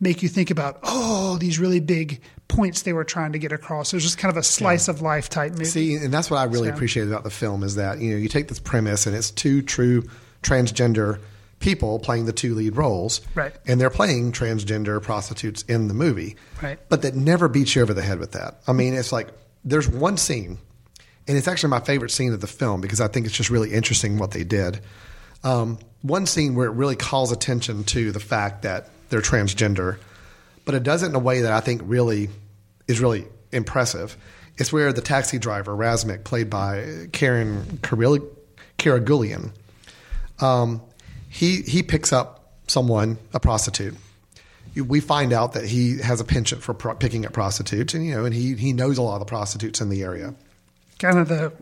[0.00, 3.92] make you think about oh these really big points they were trying to get across.
[3.92, 5.64] It was just kind of a slice of life type movie.
[5.66, 8.16] See, and that's what I really So- appreciated about the film is that you know
[8.16, 10.04] you take this premise and it's two true
[10.42, 11.18] transgender
[11.60, 13.52] people playing the two lead roles, Right.
[13.68, 16.78] And they're playing transgender prostitutes in the movie, Right.
[16.88, 18.60] But that never beats you over the head with that.
[18.66, 19.28] I mean, it's like
[19.64, 20.58] there's one scene,
[21.28, 23.72] and it's actually my favorite scene of the film because I think it's just really
[23.72, 24.80] interesting what they did.
[25.44, 29.98] Um, one scene where it really calls attention to the fact that they're transgender,
[30.64, 32.28] but it does it in a way that I think really
[32.88, 34.16] is really impressive.
[34.58, 38.28] It's where the taxi driver Razmik, played by Karren Karil-
[38.78, 39.52] Karagulian,
[40.40, 40.82] um,
[41.28, 43.96] he he picks up someone, a prostitute.
[44.74, 48.14] We find out that he has a penchant for pro- picking up prostitutes, and you
[48.14, 50.34] know, and he he knows a lot of the prostitutes in the area.
[51.02, 51.52] Kind of the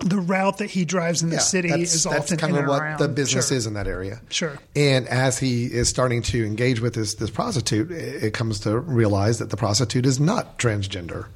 [0.00, 2.66] the route that he drives in the Yeah, city that's, is that's often kind of
[2.66, 2.98] what around.
[2.98, 3.56] the business Sure.
[3.56, 4.20] is in that area.
[4.28, 4.58] Sure.
[4.74, 8.76] And as he is starting to engage with this this prostitute, it, it comes to
[8.78, 11.26] realize that the prostitute is not transgender,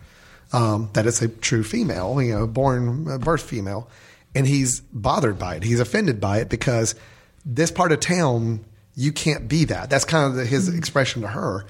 [0.53, 3.89] um, that it's a true female, you know, born uh, birth female,
[4.35, 5.63] and he's bothered by it.
[5.63, 6.95] He's offended by it because
[7.47, 8.65] this part of town
[8.97, 9.89] you can't be that.
[9.89, 11.65] That's kind of the, his expression to her.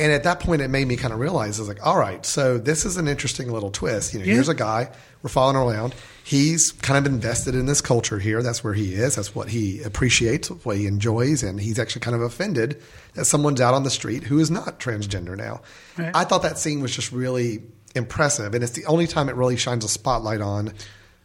[0.00, 2.24] And at that point, it made me kind of realize I was like, all right,
[2.24, 4.12] so this is an interesting little twist.
[4.14, 4.34] You know, Yeah.
[4.34, 4.88] here's a guy
[5.22, 5.94] we're following around.
[6.24, 8.42] He's kind of invested in this culture here.
[8.42, 9.16] That's where he is.
[9.16, 12.80] That's what he appreciates, what he enjoys, and he's actually kind of offended
[13.14, 15.60] that someone's out on the street who is not transgender now.
[15.98, 16.10] Right.
[16.14, 17.62] I thought that scene was just really
[17.94, 20.72] impressive, and it's the only time it really shines a spotlight on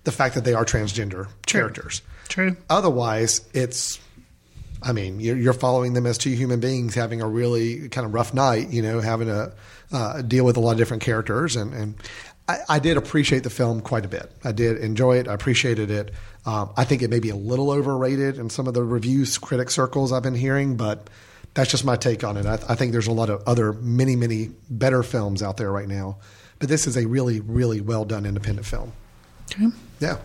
[0.04, 2.02] the fact that they are transgender characters.
[2.28, 2.58] True.
[2.70, 4.00] Otherwise, it's
[4.86, 8.14] I mean, you're, you're following them as two human beings having a really kind of
[8.14, 9.52] rough night, you know, having to
[9.92, 11.56] uh, deal with a lot of different characters.
[11.56, 11.96] And, and
[12.48, 14.32] I, I did appreciate the film quite a bit.
[14.44, 15.28] I did enjoy it.
[15.28, 16.12] I appreciated it.
[16.46, 19.72] Um, I think it may be a little overrated in some of the reviews, critic
[19.72, 21.10] circles I've been hearing, but
[21.56, 22.46] that's just my take on it.
[22.46, 25.88] I, I think there's a lot of other many, many better films out there right
[25.88, 26.18] now.
[26.60, 28.94] But this is a really, really well done independent film.
[29.52, 29.66] Okay.
[30.00, 30.18] Yeah.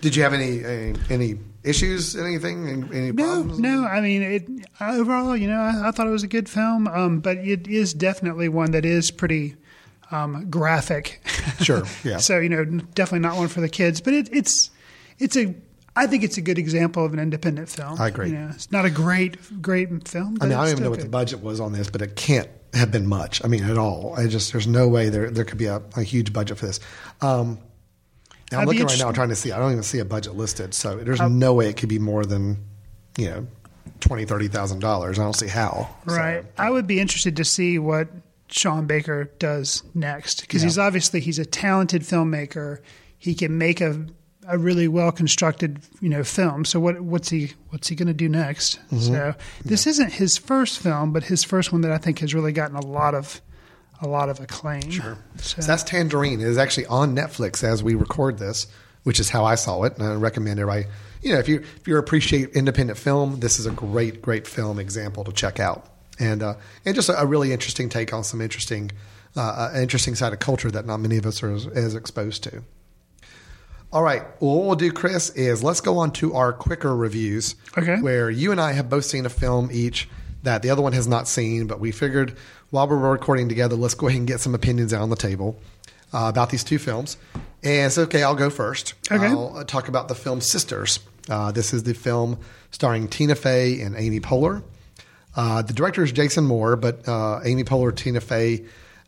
[0.00, 2.16] Did you have any any, any issues?
[2.16, 2.68] Anything?
[2.68, 3.84] Any, any No, no.
[3.84, 4.48] I mean, it
[4.80, 7.94] overall, you know, I, I thought it was a good film, um, but it is
[7.94, 9.56] definitely one that is pretty
[10.10, 11.20] um, graphic.
[11.60, 12.18] Sure, yeah.
[12.18, 14.70] so you know, definitely not one for the kids, but it, it's
[15.18, 15.54] it's a.
[15.94, 18.00] I think it's a good example of an independent film.
[18.00, 18.30] I agree.
[18.30, 20.38] You know, it's not a great, great film.
[20.40, 22.16] I mean, I don't even know still what the budget was on this, but it
[22.16, 23.44] can't have been much.
[23.44, 24.14] I mean, at all.
[24.16, 26.80] I just there's no way there there could be a, a huge budget for this.
[27.20, 27.58] Um,
[28.52, 29.50] now I'm looking right now, trying to see.
[29.52, 32.24] I don't even see a budget listed, so there's no way it could be more
[32.24, 32.58] than
[33.18, 33.46] you know
[34.00, 35.18] twenty thirty thousand dollars.
[35.18, 35.88] I don't see how.
[36.06, 36.44] So, Right.
[36.58, 38.08] I would be interested to see what
[38.48, 40.66] Sean Baker does next because Yeah.
[40.66, 42.78] he's obviously he's a talented filmmaker.
[43.18, 44.06] He can make a
[44.48, 46.64] a really well constructed you know film.
[46.64, 48.78] So what what's he what's he going to do next?
[48.86, 48.98] Mm-hmm.
[48.98, 49.34] So
[49.64, 52.76] this isn't his first film, but his first one that I think has really gotten
[52.76, 53.40] a lot of
[54.02, 54.90] a lot of acclaim.
[54.90, 55.16] Sure.
[55.36, 56.40] So, So that's Tangerine.
[56.40, 58.66] It is actually on Netflix as we record this,
[59.04, 60.86] which is how I saw it, and I recommend everybody.
[61.22, 64.78] You know, if you if you appreciate independent film, this is a great great film
[64.78, 65.86] example to check out,
[66.18, 68.90] and uh, and just a, a really interesting take on some interesting
[69.36, 72.42] uh, uh, interesting side of culture that not many of us are as, as exposed
[72.44, 72.62] to.
[73.92, 74.22] All right.
[74.40, 77.56] Well, what we'll do, Chris, is let's go on to our quicker reviews.
[77.76, 78.00] Okay.
[78.00, 80.08] Where you and I have both seen a film each
[80.42, 82.36] that the other one has not seen, but we figured
[82.72, 85.60] while we're recording together, let's go ahead and get some opinions out on the table
[86.12, 87.18] uh, about these two films.
[87.62, 88.94] And so, okay, I'll go first.
[89.12, 89.26] Okay.
[89.26, 90.98] I'll uh, talk about the film Sisters.
[91.28, 92.38] Uh, this is the film
[92.70, 94.62] starring Tina Fey and Amy Poehler.
[95.36, 98.64] Uh, the director is Jason Moore, but uh, Amy Poehler, Tina Fey,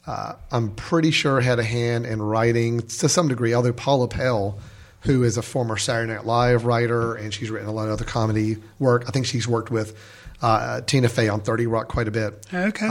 [0.07, 3.55] uh, I'm pretty sure had a hand in writing to some degree.
[3.55, 4.59] Although Paula Pell,
[5.01, 8.05] who is a former Saturday Night Live writer and she's written a lot of other
[8.05, 9.97] comedy work, I think she's worked with
[10.43, 12.47] uh, Tina Fey on Thirty Rock quite a bit.
[12.53, 12.87] Okay.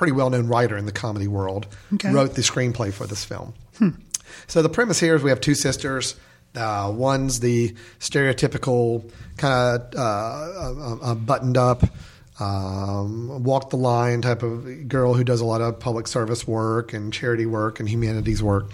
[0.00, 1.66] Pretty well known writer in the comedy world.
[1.92, 2.10] Okay.
[2.10, 3.52] Wrote the screenplay for this film.
[4.46, 6.14] So the premise here is we have two sisters.
[6.54, 11.82] Uh, one's the stereotypical kind of uh, uh, uh, buttoned up,
[12.40, 16.94] um, walk the line type of girl who does a lot of public service work
[16.94, 18.70] and charity work and humanities work,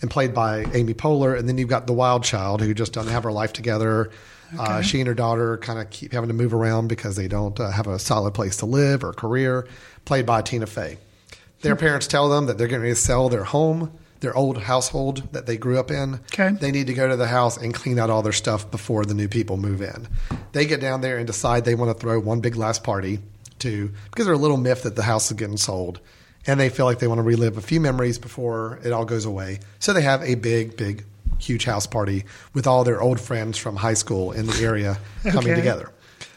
[0.00, 1.36] and played by Amy Poehler.
[1.36, 4.12] And then you've got the wild child who just doesn't have her life together.
[4.56, 7.58] Uh, she and her daughter kind of keep having to move around because they don't
[7.58, 9.66] uh, have a solid place to live or career,
[10.04, 10.98] played by Tina Fey.
[11.60, 15.32] Their parents tell them that they're getting ready to sell their home, their old household
[15.32, 16.14] that they grew up in.
[16.32, 16.50] Okay.
[16.50, 19.14] They need to go to the house and clean out all their stuff before the
[19.14, 20.08] new people move in.
[20.52, 23.20] They get down there and decide they want to throw one big last party
[23.60, 26.00] to because they're a little miffed that the house is getting sold.
[26.46, 29.24] And they feel like they want to relive a few memories before it all goes
[29.24, 29.58] away.
[29.80, 31.04] So they have a big, big,
[31.38, 32.24] huge house party
[32.54, 35.54] with all their old friends from high school in the area coming Okay.
[35.54, 35.90] together.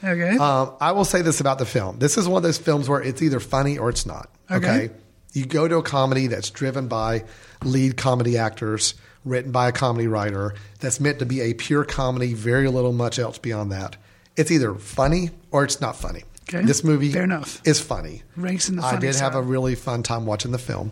[0.03, 0.37] okay.
[0.37, 1.99] Um, I will say this about the film.
[1.99, 4.29] This is one of those films where it's either funny or it's not.
[4.49, 4.67] Okay.
[4.85, 4.89] Okay.
[5.33, 7.23] You go to a comedy that's driven by
[7.63, 12.33] lead comedy actors, written by a comedy writer, that's meant to be a pure comedy,
[12.33, 13.95] very little much else beyond that.
[14.35, 16.23] It's either funny or it's not funny.
[16.53, 16.65] Okay.
[16.65, 17.61] This movie Fair enough.
[17.65, 18.23] is funny.
[18.35, 19.35] Ranks in the I did have side.
[19.35, 20.91] a really fun time watching the film.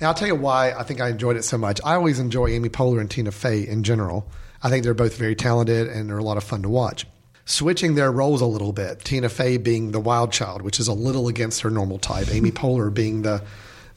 [0.00, 1.80] And I'll tell you why I think I enjoyed it so much.
[1.84, 4.26] I always enjoy Amy Poehler and Tina Fey in general.
[4.62, 7.06] I think they're both very talented and they're a lot of fun to watch.
[7.44, 10.94] Switching their roles a little bit, Tina Fey being the wild child, which is a
[10.94, 13.42] little against her normal type, Amy Poehler being the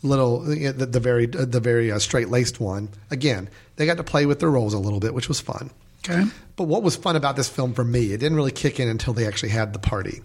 [0.03, 2.89] little, the, the very, the very uh, straight laced one.
[3.09, 5.69] Again, they got to play with their roles a little bit, which was fun.
[6.07, 6.25] okay.
[6.57, 9.13] But what was fun about this film for me, it didn't really kick in until
[9.13, 10.21] they actually had the party.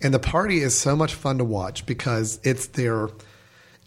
[0.00, 3.08] And the party is so much fun to watch because it's their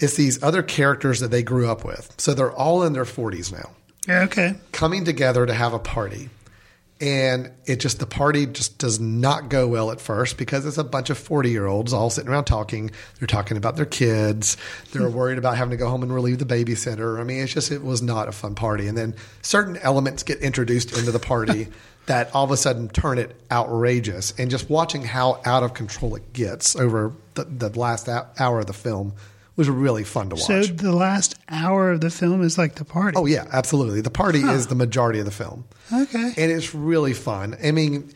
[0.01, 2.13] it's these other characters that they grew up with.
[2.17, 3.69] So they're all in their 40s now.
[4.07, 4.55] Yeah, okay.
[4.71, 6.29] coming together to have a party.
[6.99, 10.83] And it just, the party just does not go well at first because it's a
[10.83, 12.91] bunch of 40 year olds all sitting around talking.
[13.19, 14.57] They're talking about their kids.
[14.91, 15.15] They're hmm.
[15.15, 17.19] worried about having to go home and relieve the babysitter.
[17.19, 18.87] I mean, it's just, it was not a fun party.
[18.87, 21.67] And then certain elements get introduced into the party
[22.07, 24.33] that all of a sudden turn it outrageous.
[24.37, 28.09] And just watching how out of control it gets over the, the last
[28.39, 29.13] hour of the film
[29.55, 30.45] was really fun to watch.
[30.45, 33.17] So the last hour of the film is like the party.
[33.17, 34.01] Oh yeah, absolutely.
[34.01, 35.65] The party is the majority of the film.
[35.93, 36.33] Okay.
[36.37, 37.57] And it's really fun.
[37.63, 38.11] I mean,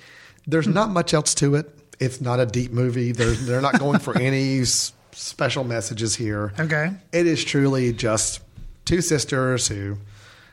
[0.47, 1.69] there's not much else to it.
[1.99, 3.11] It's not a deep movie.
[3.11, 6.53] They're they're not going for any s- special messages here.
[6.59, 6.91] Okay.
[7.11, 8.41] It is truly just
[8.85, 9.97] two sisters who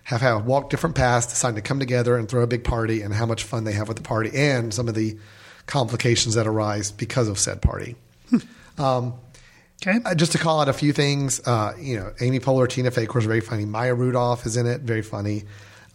[0.05, 3.27] have walked different paths, decide to come together and throw a big party, and how
[3.27, 5.17] much fun they have with the party, and some of the
[5.67, 7.95] complications that arise because of said party.
[8.79, 9.15] um,
[9.85, 9.99] Okay.
[10.05, 13.03] uh, just to call out a few things, uh, you know, Amy Poehler, Tina Fey,
[13.03, 13.65] of course, very funny.
[13.65, 15.43] Maya Rudolph is in it, very funny.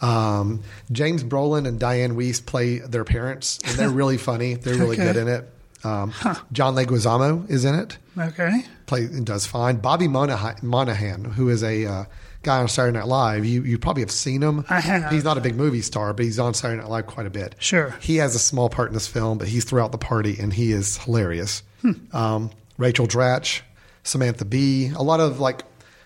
[0.02, 4.56] Um, James Brolin and Dianne Wiest play their parents, and they're really funny.
[4.56, 5.04] They're really Okay.
[5.06, 5.50] good in it.
[5.86, 6.12] Um,
[6.52, 8.65] John Leguizamo is in it, Okay.
[8.88, 9.78] play and does fine.
[9.78, 12.04] Bobby Moynihan, Moynihan who is a uh,
[12.48, 14.66] guy on Saturday Night Live, you you probably have seen him.
[14.70, 15.12] I have.
[15.12, 17.56] He's not a big movie star, but he's on Saturday Night Live quite a bit.
[17.60, 17.94] Sure.
[18.02, 20.72] He has a small part in this film, but he's throughout the party, and he
[20.72, 21.62] is hilarious.
[21.82, 21.92] Hmm.
[22.16, 23.62] Um, Rachel Dratch,
[24.04, 25.62] Samantha Bee, a lot of like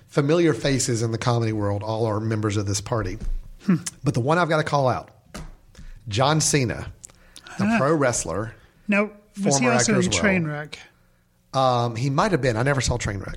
[0.08, 3.18] familiar faces in the comedy world, all are members of this party.
[3.66, 3.76] Hmm.
[4.04, 5.12] But the one I've got to call out,
[6.08, 6.92] John Cena,
[7.60, 7.78] the Ah.
[7.78, 8.54] pro wrestler.
[8.88, 9.12] Now,
[9.44, 10.20] was he also actor in well.
[10.22, 10.76] Trainwreck?
[11.54, 12.58] Um, he might have been.
[12.58, 13.36] I never saw Trainwreck.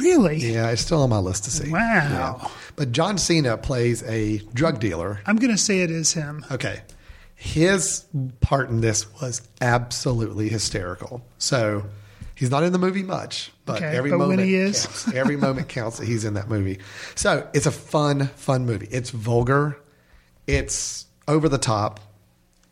[0.00, 0.36] Really?
[0.36, 1.70] Yeah, it's still on my list to see.
[1.70, 1.78] Wow.
[2.42, 2.48] Yeah.
[2.76, 5.20] But John Cena plays a drug dealer.
[5.26, 6.44] I'm going to say it is him.
[6.50, 6.82] Okay.
[7.34, 8.04] His
[8.40, 11.24] part in this was absolutely hysterical.
[11.38, 11.84] So
[12.34, 15.14] he's not in the movie much, but Okay, every but moment he is- counts.
[15.14, 16.80] Every moment counts that he's in that movie.
[17.14, 18.88] So it's a fun, fun movie.
[18.90, 19.78] It's vulgar,
[20.46, 22.00] it's over the top,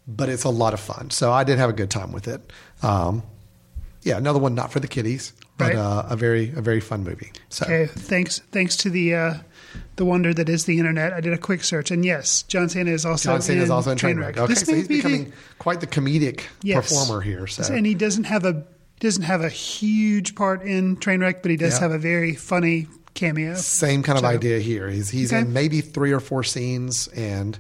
[0.09, 1.11] but it's a lot of fun.
[1.11, 2.53] So I did have a good time with it.
[2.83, 3.23] Um,
[4.03, 5.77] yeah, another one not for the kiddies, but Right.
[5.77, 7.33] uh, a very a very fun movie.
[7.49, 9.35] So Okay, thanks thanks to the uh,
[9.97, 11.13] the wonder that is the internet.
[11.13, 13.71] I did a quick search, and yes, John Cena is also John Cena in is
[13.71, 14.35] also in Trainwreck.
[14.35, 14.39] Trainwreck.
[14.39, 16.89] Okay, This so he's be the- becoming quite the comedic yes.
[16.89, 17.47] performer here.
[17.47, 18.65] So and he doesn't have a
[19.01, 21.81] doesn't have a huge part in Trainwreck, but he does Yeah.
[21.81, 23.55] have a very funny cameo.
[23.57, 24.89] Same kind of So- idea here.
[24.91, 25.43] He's he's Okay.
[25.43, 27.59] in maybe three or four scenes and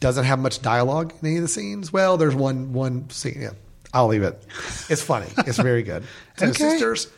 [0.00, 1.92] doesn't have much dialogue in any of the scenes.
[1.92, 3.38] Well, there's one one scene.
[3.42, 3.50] Yeah,
[3.92, 4.40] I'll leave it.
[4.88, 5.26] It's funny.
[5.38, 6.04] it's very good.
[6.36, 6.70] So Okay.
[6.70, 7.08] sisters.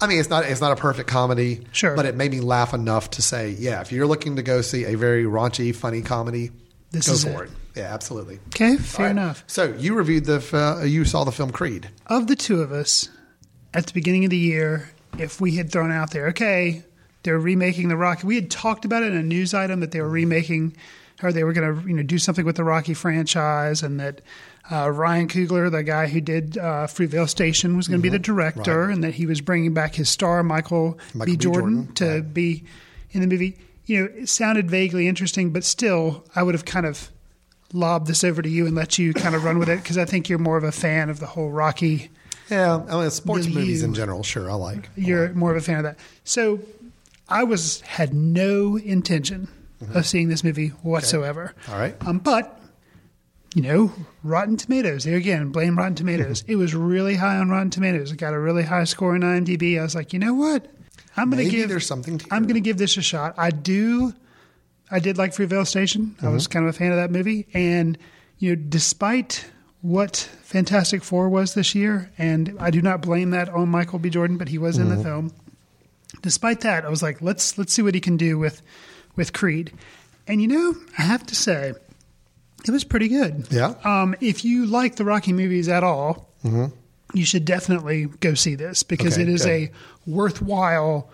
[0.00, 1.96] I mean, it's not it's not a perfect comedy, Sure.
[1.96, 4.84] but it made me laugh enough to say, yeah, if you're looking to go see
[4.84, 6.50] a very raunchy, funny comedy,
[6.90, 7.50] This go is for it.
[7.50, 7.80] it.
[7.80, 8.38] Yeah, absolutely.
[8.48, 9.10] Okay, fair right.
[9.12, 9.42] enough.
[9.46, 11.88] So you reviewed the uh, you saw the film Creed.
[12.06, 13.08] Of the two of us,
[13.72, 16.82] at the beginning of the year, if we had thrown out there, okay,
[17.22, 18.26] they're remaking the Rocky.
[18.26, 20.76] We had talked about it in a news item that they were remaking,
[21.22, 24.20] or they were going to, you know, do something with the Rocky franchise, and that
[24.70, 28.18] uh, Ryan Coogler, the guy who did uh, Fruitvale Station, was going to be the
[28.18, 28.94] director, Right.
[28.94, 31.32] and that he was bringing back his star Michael, Michael B.
[31.32, 31.36] B.
[31.36, 32.34] Jordan, Jordan, to right.
[32.34, 32.64] be
[33.12, 33.56] in the movie.
[33.86, 37.10] You know, it sounded vaguely interesting, but still, I would have kind of
[37.72, 40.04] lobbed this over to you and let you kind of run with it because I
[40.04, 42.10] think you're more of a fan of the whole Rocky
[42.50, 44.22] Yeah, I mean sports movies in general.
[44.22, 44.88] Sure, I like.
[44.96, 45.98] you're more of a fan of that.
[46.24, 46.60] So
[47.28, 49.48] I was had no intention
[49.94, 51.54] of seeing this movie whatsoever.
[51.62, 51.72] Mm-hmm.
[51.72, 52.06] All right.
[52.06, 52.58] Um, but
[53.56, 53.90] you know,
[54.22, 55.04] Rotten Tomatoes.
[55.04, 56.42] There again, blame Rotten Tomatoes.
[56.42, 56.52] Mm-hmm.
[56.52, 58.12] it was really high on Rotten Tomatoes.
[58.12, 59.78] It got a really high score on IMDb.
[59.78, 60.70] I was like, you know what?
[61.16, 61.70] I'm going to give.
[61.70, 63.34] there's something to I'm going to give this a shot.
[63.38, 64.12] I do.
[64.90, 66.14] I did like Fruitvale Station.
[66.20, 66.34] I Mm-hmm.
[66.34, 67.96] was kind of a fan of that movie, and
[68.38, 69.46] you know, despite
[69.80, 74.10] what Fantastic Four was this year, and I do not blame that on Michael B.
[74.10, 74.90] Jordan, but he was Mm-hmm.
[74.92, 75.32] in the film.
[76.22, 78.60] Despite that, I was like, let's let's see what he can do with
[79.16, 79.72] with Creed,
[80.28, 81.72] and you know, I have to say,
[82.66, 83.46] it was pretty good.
[83.50, 83.74] Yeah.
[83.84, 86.28] Um, if you like the Rocky movies at all,
[87.14, 89.50] you should definitely go see this because Okay, it is good.
[89.50, 89.70] a
[90.10, 91.08] worthwhile,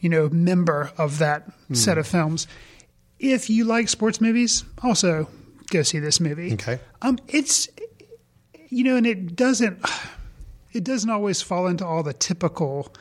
[0.00, 1.74] you know, member of that Hmm.
[1.74, 2.46] set of films.
[3.18, 5.28] If you like sports movies, also
[5.70, 6.52] go see this movie.
[6.54, 6.78] Okay.
[7.02, 7.68] Um, it's
[8.70, 9.78] you know, and it doesn't
[10.72, 12.94] it doesn't always fall into all the typical,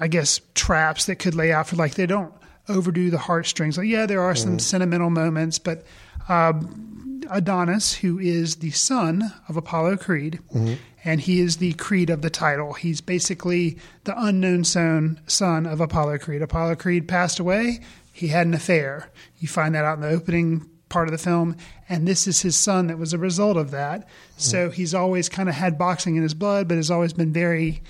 [0.00, 2.32] I guess, traps that could lay out for like they don't
[2.68, 3.78] overdo the heartstrings.
[3.78, 5.84] Like, yeah, there are some sentimental moments, but
[6.28, 6.91] um,
[7.30, 10.74] Adonis, who is the son of Apollo Creed, mm-hmm.
[11.04, 12.72] and he is the Creed of the title.
[12.74, 16.42] He's basically the unknown son son of Apollo Creed.
[16.42, 17.80] Apollo Creed passed away.
[18.12, 19.10] He had an affair.
[19.38, 21.56] You find that out in the opening part of the film,
[21.88, 24.00] and this is his son that was a result of that.
[24.00, 24.08] Mm-hmm.
[24.36, 27.82] So he's always kind of had boxing in his blood, but has always been very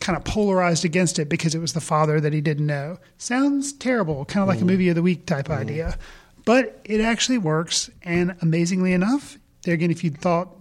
[0.00, 2.98] kind of polarized against it because it was the father that he didn't know.
[3.18, 4.68] Sounds terrible, kind of like a mm-hmm.
[4.68, 5.96] movie of the week type idea.
[6.44, 7.90] But it actually works.
[8.02, 10.56] And amazingly enough, there again, if you'd thought,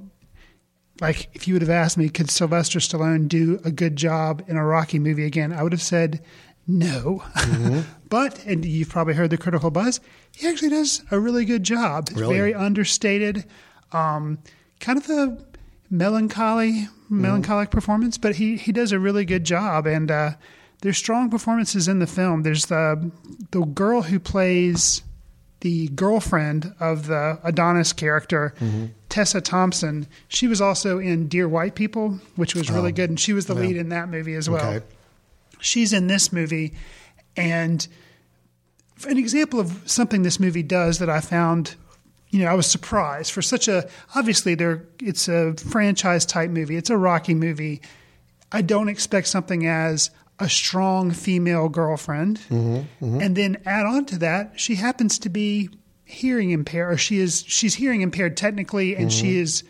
[1.00, 4.58] like, if you would have asked me, could Sylvester Stallone do a good job in
[4.58, 6.22] a Rocky movie again, I would have said
[6.68, 7.24] no.
[8.10, 10.00] but, and you've probably heard the critical buzz,
[10.32, 12.10] he actually does a really good job.
[12.12, 12.36] It's Really?
[12.36, 13.46] very understated,
[13.92, 14.38] um,
[14.80, 15.38] kind of a
[15.90, 19.88] melancholy, melancholic performance, but he, he does a really good job.
[19.88, 20.32] And uh,
[20.82, 22.44] there's strong performances in the film.
[22.44, 23.12] There's the
[23.52, 25.02] the girl who plays
[25.62, 28.88] the girlfriend of the Adonis character, mm-hmm.
[29.10, 30.08] Tessa Thompson.
[30.28, 32.96] She was also in Dear White People, which was really oh.
[32.96, 34.76] good, and she was the lead in that movie as well.
[34.76, 34.86] Okay.
[35.60, 36.74] She's in this movie,
[37.38, 37.88] and
[39.08, 41.76] an example of something this movie does that I found,
[42.30, 46.76] you know, I was surprised for such a obviously there it's a franchise type movie.
[46.76, 47.82] It's a Rocky movie.
[48.52, 50.10] I don't expect something as
[50.42, 53.22] a strong female girlfriend, mm-hmm, mm-hmm.
[53.22, 55.70] and then add on to that, she happens to be
[56.04, 59.44] hearing impaired, or she is she's hearing impaired technically, and she mm-hmm.
[59.44, 59.64] is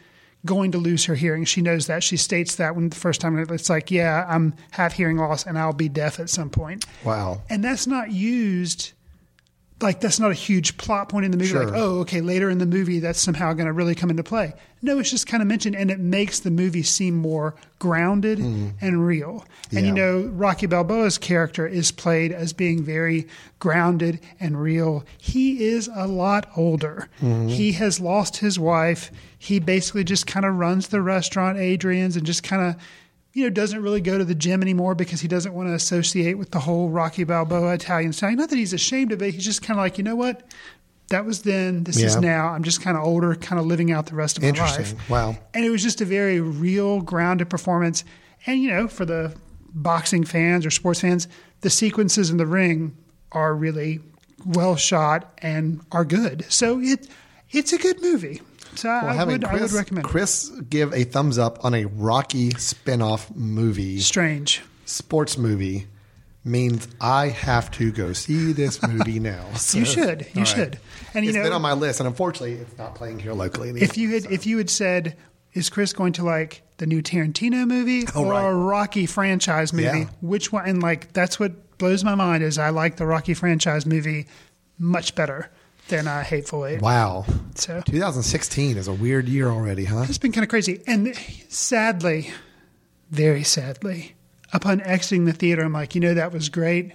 [0.46, 1.46] going to lose her hearing.
[1.46, 2.04] She knows that.
[2.04, 5.60] She states that when the first time it's like, yeah, I'm have hearing loss, and
[5.60, 7.42] I'll be deaf at some point Wow.
[7.50, 8.94] and that's not used
[9.82, 11.50] like that's not a huge plot point in the movie.
[11.50, 11.66] Sure.
[11.66, 14.54] like oh okay later in the movie that's somehow going to really come into play.
[14.82, 19.06] No it's just kind of mentioned and it makes the movie seem more grounded and
[19.06, 19.46] real.
[19.72, 19.96] And you Mm-hmm.
[19.96, 23.28] Know rocky balboa's character is played as being very
[23.60, 25.04] grounded and real.
[25.18, 27.10] He is a lot older.
[27.22, 27.48] Mm-hmm.
[27.50, 29.12] he has lost his wife.
[29.38, 32.76] He basically just kind of runs the restaurant adrian's and just kind of
[33.34, 36.38] you know, doesn't really go to the gym anymore because he doesn't want to associate
[36.38, 38.36] with the whole Rocky Balboa Italian style.
[38.36, 39.34] Not that he's ashamed of it.
[39.34, 40.44] He's just kind of like, you know what?
[41.10, 41.84] That was then.
[41.84, 42.50] This is now.
[42.50, 45.10] I'm just kind of older, kind of living out the rest of my life.
[45.10, 45.38] Wow.
[45.54, 48.04] And it was just a very real, grounded performance.
[48.46, 49.36] And, you know, for the
[49.74, 51.28] boxing fans or sports fans,
[51.62, 52.96] the sequences in the ring
[53.32, 54.00] are really
[54.46, 56.46] well shot and are good.
[56.50, 57.08] So it
[57.50, 58.42] it's a good movie.
[58.76, 60.06] So I, uh, Well, I would I would Chris, recommend.
[60.06, 64.62] Chris give a thumbs up on a Rocky spin-off movie, Strange.
[64.86, 65.88] sports movie,
[66.44, 69.46] means I have to go see this movie now.
[69.56, 70.22] So- You should.
[70.34, 70.48] You right.
[70.48, 70.80] should.
[71.14, 73.70] And you It's know, been on my list, and unfortunately, it's not playing here locally.
[73.70, 73.84] Anymore.
[73.90, 75.18] if you had if you had said,
[75.54, 78.48] "Is Chris going to like the new Tarantino movie Oh, or right.
[78.50, 80.10] a Rocky franchise movie?" Yeah.
[80.22, 80.66] Which one?
[80.68, 84.28] And like that's what blows my mind is I like the Rocky franchise movie
[84.80, 85.52] much better
[85.92, 86.82] than uh, Hateful Eight.
[86.82, 87.26] wow,
[87.56, 90.06] So 2016 is a weird year already, huh?
[90.10, 90.82] it's been kind of crazy.
[90.88, 91.16] And
[91.50, 92.32] sadly,
[93.12, 94.16] very sadly,
[94.54, 96.94] upon exiting the theater, I'm like, you know, that was great,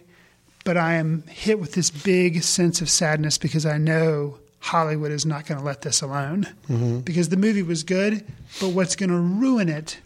[0.65, 5.25] but I am hit with this big sense of sadness because I know Hollywood is
[5.25, 6.45] not going to let this alone.
[6.69, 7.01] Mm-hmm.
[7.01, 8.27] Because the movie was good,
[8.61, 9.99] but what's going to ruin it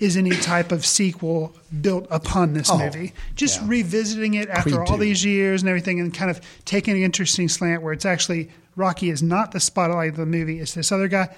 [0.00, 3.12] is any type of sequel built upon this Oh, movie.
[3.36, 3.66] Just yeah.
[3.68, 5.00] revisiting it after Creed all 2.
[5.00, 9.10] these years and everything, and kind of taking an interesting slant where it's actually Rocky
[9.10, 11.28] is not the spotlight of the movie; it's this other guy.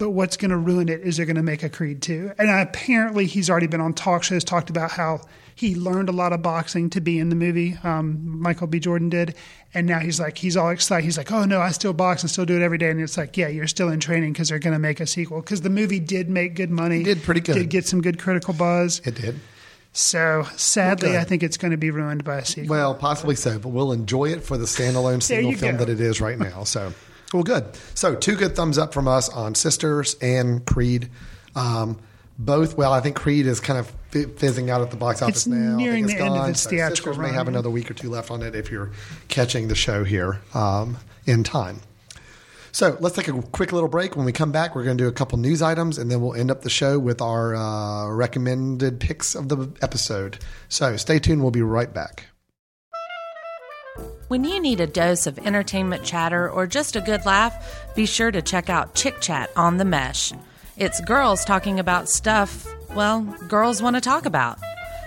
[0.00, 2.32] But what's going to ruin it is they're going to make a Creed 2.
[2.38, 5.20] And apparently, he's already been on talk shows, talked about how
[5.54, 7.76] he learned a lot of boxing to be in the movie.
[7.84, 8.80] Um, Michael B.
[8.80, 9.34] Jordan did.
[9.74, 11.04] And now he's like, he's all excited.
[11.04, 12.88] He's like, oh, no, I still box and still do it every day.
[12.88, 15.42] And it's like, yeah, you're still in training because they're going to make a sequel.
[15.42, 17.02] Because the movie did make good money.
[17.02, 17.56] Did pretty good.
[17.56, 19.02] Did get some good critical buzz.
[19.04, 19.38] It did.
[19.92, 21.18] So sadly.
[21.18, 22.70] I think it's going to be ruined by a sequel.
[22.70, 25.84] Well, possibly so, but we'll enjoy it for the standalone single film go.
[25.84, 26.64] that it is right now.
[26.64, 26.94] So,
[27.32, 27.64] well, good.
[27.94, 31.10] So, two good thumbs up from us on Sisters and Creed.
[31.54, 31.98] Um,
[32.38, 35.38] both, well, I think Creed is kind of fi- fizzing out at the box office
[35.38, 35.76] It's now.
[35.76, 36.50] Nearing it's the end of gone.
[36.50, 38.92] its So theatrical Sisters may have another week or two left on it if you're
[39.28, 41.80] catching the show here um, in time.
[42.72, 44.16] So let's take a quick little break.
[44.16, 46.34] When we come back, we're going to do a couple news items, and then we'll
[46.34, 50.38] end up the show with our uh, recommended picks of the episode.
[50.68, 51.42] So stay tuned.
[51.42, 52.29] We'll be right back.
[54.30, 58.30] When you need a dose of entertainment chatter or just a good laugh, be sure
[58.30, 60.32] to check out Chick Chat on the Mesh.
[60.76, 62.64] It's girls talking about stuff,
[62.94, 64.60] well, girls want to talk about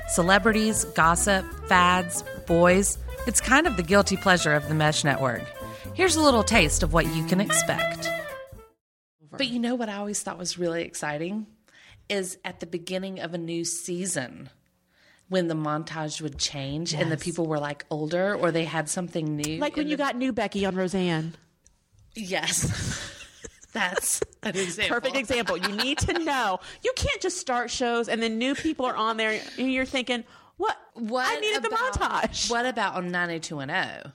[0.09, 2.97] celebrities, gossip, fads, boys.
[3.25, 5.43] It's kind of the guilty pleasure of the Mesh Network.
[5.93, 8.09] Here's a little taste of what you can expect.
[9.31, 11.47] But you know what I always thought was really exciting?
[12.09, 14.49] Is at the beginning of a new season
[15.33, 19.35] when the montage would change and the people were like older or they had something
[19.35, 19.57] new.
[19.59, 21.33] Like when you the- got new Becky on Roseanne.
[22.15, 23.09] Yes.
[23.73, 24.95] That's an example.
[24.95, 25.57] Perfect example.
[25.57, 26.59] You need to know.
[26.83, 30.23] You can't just start shows and then new people are on there and you're thinking,
[30.57, 30.77] what?
[30.93, 32.51] What I needed about, the montage.
[32.51, 34.13] What about on 90210?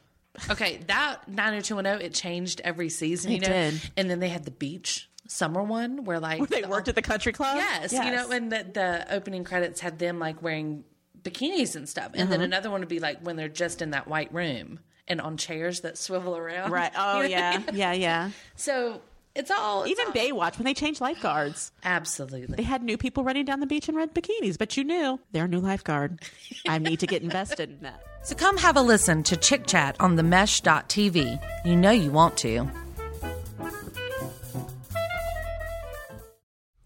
[0.50, 3.48] Okay, that 90210 it changed every season, you It know.
[3.48, 3.80] did.
[3.96, 7.02] And then they had the beach summer one where like Where they worked at the
[7.02, 7.56] country club?
[7.56, 10.84] Yes, you know, and the, the opening credits had them like wearing
[11.22, 12.44] bikinis and stuff, and then uh-huh.
[12.44, 15.80] another one would be like when they're just in that white room and on chairs
[15.80, 16.70] that swivel around.
[16.70, 16.92] Right.
[16.96, 18.30] Oh yeah, yeah, yeah.
[18.56, 19.00] So
[19.34, 22.56] it's all it's Even all- Baywatch when they changed lifeguards, Absolutely.
[22.56, 25.44] they had new people running down the beach in red bikinis, but you knew they're
[25.44, 26.20] a new lifeguard.
[26.66, 28.02] I need to get invested in that.
[28.24, 31.40] So come have a listen to Chick Chat on the mesh.tv.
[31.64, 32.68] You know you want to.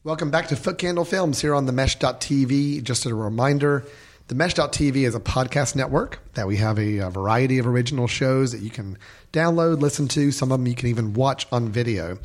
[0.05, 2.83] Welcome back to Footcandle Films here on the Mesh.tv.
[2.83, 3.85] Just a reminder
[4.33, 8.53] the Mesh.tv is a podcast network that we have a, a variety of original shows
[8.53, 8.97] that you can
[9.31, 10.33] download, listen to.
[10.33, 12.17] Some of them you can even watch on video.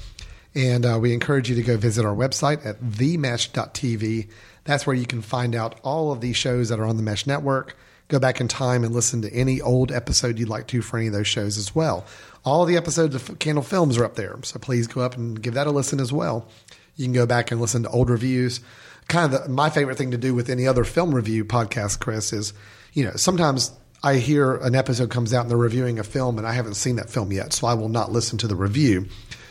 [0.55, 4.29] And uh, we encourage you to go visit our website at themesh.tv.
[4.63, 7.27] That's where you can find out all of these shows that are on the Mesh
[7.27, 7.75] Network.
[8.07, 11.07] Go back in time and listen to any old episode you'd like to for any
[11.07, 12.05] of those shows as well.
[12.45, 15.55] All the episodes of Candle Films are up there, so please go up and give
[15.55, 16.47] that a listen as well.
[16.95, 18.61] You can go back and listen to old reviews.
[19.07, 22.33] Kind of the, my favorite thing to do with any other film review podcast, Chris,
[22.33, 22.53] is
[22.93, 23.71] you know sometimes
[24.03, 26.97] I hear an episode comes out and they're reviewing a film and I haven't seen
[26.97, 29.07] that film yet, so I will not listen to the review.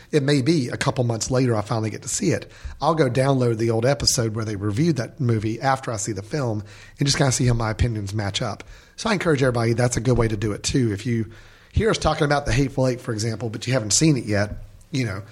[0.09, 2.49] It may be a couple months later I finally get to see it.
[2.79, 6.21] I'll go download the old episode where they reviewed that movie after I see the
[6.21, 6.63] film
[6.97, 8.63] and just kind of see how my opinions match up.
[8.95, 10.93] So I encourage everybody that's a good way to do it too.
[10.93, 11.29] If you
[11.73, 14.55] hear us talking about the Hateful Eight, for example, but you haven't seen it yet,
[14.91, 15.23] you know,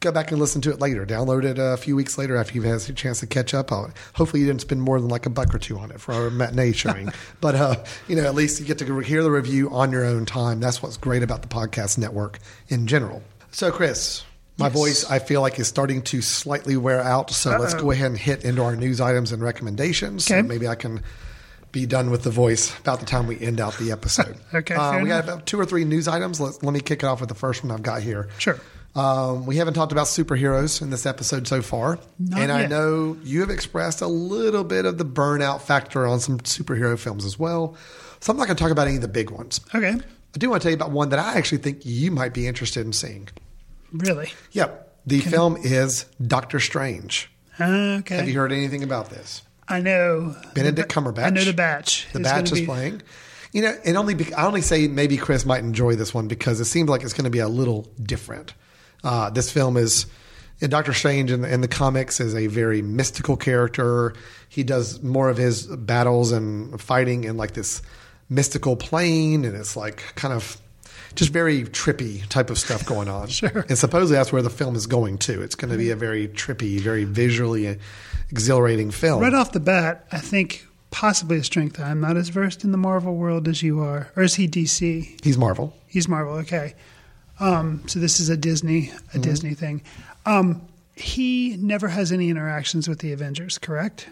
[0.00, 1.04] go back and listen to it later.
[1.04, 3.90] Download it a few weeks later after you've had a chance to catch up on
[3.90, 3.96] it.
[4.14, 6.30] Hopefully, you didn't spend more than like a buck or two on it for our
[6.30, 7.10] matinee showing.
[7.40, 7.76] but uh,
[8.06, 10.60] you know, at least you get to hear the review on your own time.
[10.60, 12.38] That's what's great about the podcast network
[12.68, 13.22] in general.
[13.50, 14.24] So, Chris.
[14.60, 14.72] My Yes.
[14.74, 17.30] voice, I feel like, is starting to slightly wear out.
[17.30, 20.24] So let's go ahead and hit into our news items and recommendations.
[20.24, 20.48] So Okay.
[20.48, 21.04] maybe I can
[21.70, 24.36] be done with the voice about the time we end out the episode.
[24.54, 26.40] Okay, Uh, we got about two or three news items.
[26.40, 28.30] Let, let me kick it off with the first one I've got here.
[28.38, 28.58] Sure.
[28.94, 31.98] Um, we haven't talked about superheroes in this episode so far.
[32.18, 36.20] Not and I know you have expressed a little bit of the burnout factor on
[36.20, 37.76] some superhero films as well.
[38.20, 39.60] So I'm not going to talk about any of the big ones.
[39.74, 39.94] Okay.
[39.94, 42.46] I do want to tell you about one that I actually think you might be
[42.46, 43.28] interested in seeing.
[43.92, 44.32] Really?
[44.52, 44.96] Yep.
[45.06, 47.30] The film is Doctor Strange.
[47.60, 48.16] Okay.
[48.16, 49.42] Have you heard anything about this?
[49.68, 50.34] I know.
[50.54, 51.24] Benedict the, Cumberbatch.
[51.24, 52.08] I know the batch.
[52.12, 53.02] The batch is be- playing.
[53.52, 56.60] You know, and only be, I only say maybe Chris might enjoy this one because
[56.60, 58.52] it seems like it's going to be a little different.
[59.04, 60.06] Uh, this film is
[60.60, 64.14] Doctor Strange in the, in the comics is a very mystical character.
[64.48, 67.80] He does more of his battles and fighting in like this
[68.28, 70.56] mystical plane, and it's like kind of
[71.14, 73.28] just very trippy type of stuff going on.
[73.38, 73.64] Sure.
[73.68, 75.42] And supposedly that's where the film is going to.
[75.42, 77.78] It's going to be a very trippy, very visually
[78.30, 79.22] exhilarating film.
[79.22, 81.78] Right off the bat, I think possibly a strength.
[81.78, 84.10] I'm not as versed in the Marvel world as you are.
[84.16, 85.24] Or is he DC?
[85.24, 85.76] He's Marvel.
[85.86, 86.34] He's Marvel.
[86.38, 86.74] Okay.
[87.40, 89.20] Um, so this is a Disney a Mm-hmm.
[89.20, 89.82] Disney thing.
[90.26, 90.62] Um,
[90.96, 94.08] he never has any interactions with the Avengers, correct?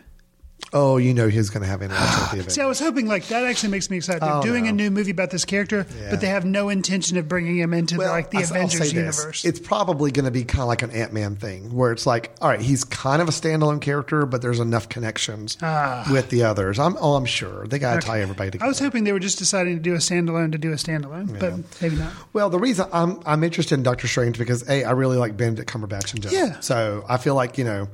[0.72, 2.52] Oh, you know he's going to have interaction with the event.
[2.52, 4.20] See, I was hoping like that actually makes me excited.
[4.22, 4.70] They're Oh, doing no.
[4.70, 6.10] a new movie about this character, Yeah.
[6.10, 8.78] but they have no intention of bringing him into the, like the I'll- I'll Avengers
[8.78, 8.92] say this.
[9.18, 9.44] universe.
[9.44, 12.32] It's probably going to be kind of like an Ant Man thing, where it's like,
[12.40, 16.06] all right, he's kind of a standalone character, but there's enough connections Ah.
[16.10, 16.78] with the others.
[16.80, 18.64] I'm, oh, I'm sure they got to tie everybody together.
[18.64, 21.38] I was hoping they were just deciding to do a standalone to do a standalone,
[21.38, 22.12] but maybe not.
[22.32, 25.70] Well, the reason I'm I'm interested in Doctor Strange because a I really like Benedict
[25.72, 26.48] Cumberbatch and general.
[26.48, 26.60] Yeah.
[26.60, 27.88] So I feel like you know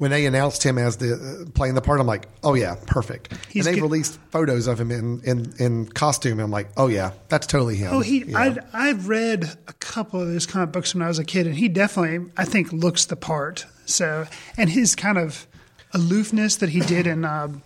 [0.00, 1.14] when they announced him as the
[1.46, 3.34] uh, playing the part, I'm like, oh yeah, perfect.
[3.50, 6.32] He's and they good- released photos of him in, in in costume.
[6.32, 7.92] And I'm like, oh yeah, that's totally him.
[7.92, 8.20] Oh, he.
[8.24, 8.38] Know?
[8.38, 11.54] I I've read a couple of his comic books when I was a kid, and
[11.54, 13.66] he definitely, I think, looks the part.
[13.84, 14.26] So,
[14.56, 15.46] and his kind of
[15.92, 17.62] aloofness that he did in um,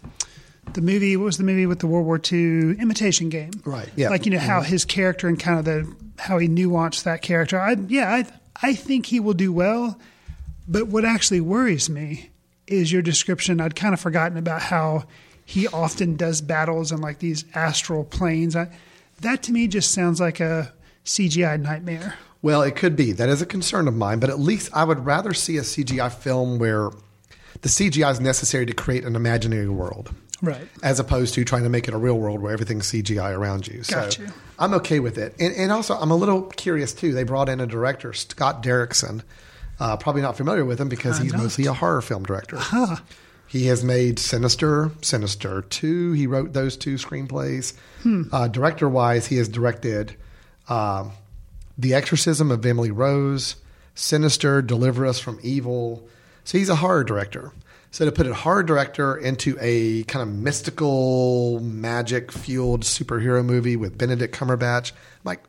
[0.73, 1.17] the movie.
[1.17, 3.53] What was the movie with the World War II Imitation Game?
[3.65, 4.09] Right, yeah.
[4.09, 4.65] Like you know how Mhm.
[4.67, 7.61] his character and kind of the how he nuanced that character.
[7.61, 8.27] I yeah, I
[8.63, 9.99] I think he will do well.
[10.67, 12.31] But what actually worries me
[12.67, 13.61] is your description.
[13.61, 15.05] I'd kind of forgotten about how
[15.45, 18.57] he often does battles in like these astral planes.
[18.57, 18.71] I,
[19.21, 20.73] that to me just sounds like a
[21.05, 22.15] CGI nightmare.
[22.41, 23.13] Well, it could be.
[23.13, 26.13] That is a concern of mine, but at least I would rather see a CGI
[26.13, 26.91] film where
[27.63, 30.15] the CGI is necessary to create an imaginary world.
[30.43, 30.69] Right.
[30.83, 33.83] As opposed to trying to make it a real world where everything's CGI around you.
[33.89, 34.29] Got so you.
[34.59, 35.35] I'm okay with it.
[35.41, 37.15] And, and also, I'm a little curious too.
[37.15, 39.23] They brought in a director, Scott Derrickson.
[39.81, 41.43] Uh, probably not familiar with him because I'm he's not.
[41.43, 42.57] mostly a horror film director.
[42.59, 42.97] Huh.
[43.47, 46.13] He has made Sinister, Sinister 2.
[46.13, 47.75] He wrote those two screenplays.
[48.03, 48.23] Hmm.
[48.33, 50.17] Uh, director wise, he has directed
[50.69, 51.13] um
[51.77, 53.57] The Exorcism of Emily Rose,
[53.95, 56.09] Sinister, Deliver Us from Evil.
[56.45, 57.53] So he's a horror director.
[57.91, 63.77] So to put a horror director into a kind of mystical, magic fueled superhero movie
[63.77, 64.91] with Benedict Cumberbatch,
[65.23, 65.45] like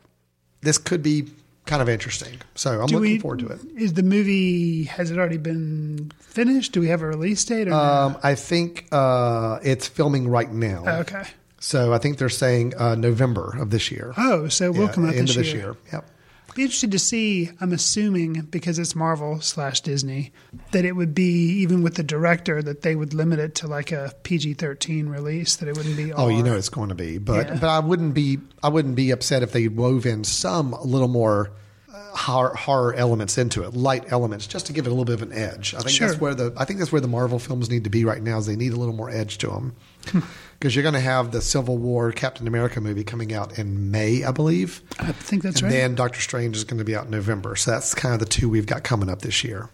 [0.60, 1.28] this could be
[1.66, 2.38] kind of interesting.
[2.54, 3.60] So I'm Do looking we- forward to it.
[3.76, 6.72] Is the movie has it already been finished?
[6.72, 7.68] Do we have a release date?
[7.68, 10.84] Um, I think uh, it's filming right now.
[10.86, 11.24] Oh, okay.
[11.58, 14.14] So I think they're saying uh, November of this year.
[14.16, 15.62] Oh, so it will Yeah, come out end this of this year.
[15.62, 15.76] year.
[15.92, 16.10] Yep.
[16.56, 17.50] Be interested to see.
[17.60, 20.32] I'm assuming because it's Marvel slash Disney
[20.72, 23.92] that it would be even with the director that they would limit it to like
[23.92, 25.56] a PG-13 release.
[25.56, 26.12] That it wouldn't be.
[26.12, 27.58] Oh, you know it's going to be, but Yeah.
[27.60, 31.08] but I wouldn't be I wouldn't be upset if they wove in some a little
[31.08, 31.50] more
[31.92, 35.14] uh, horror, horror elements into it, light elements, just to give it a little bit
[35.14, 35.74] of an edge.
[35.74, 36.08] I think Sure.
[36.08, 38.38] that's where the I think that's where the Marvel films need to be right now.
[38.38, 39.74] Is they need a little more edge to them.
[40.58, 44.24] because you're going to have the Civil War Captain America movie coming out in May,
[44.24, 44.82] I believe.
[44.98, 45.68] I think that's right.
[45.68, 45.80] and right.
[45.80, 47.56] then Doctor Strange is going to be out in November.
[47.56, 49.68] So that's kind of the two we've got coming up this year.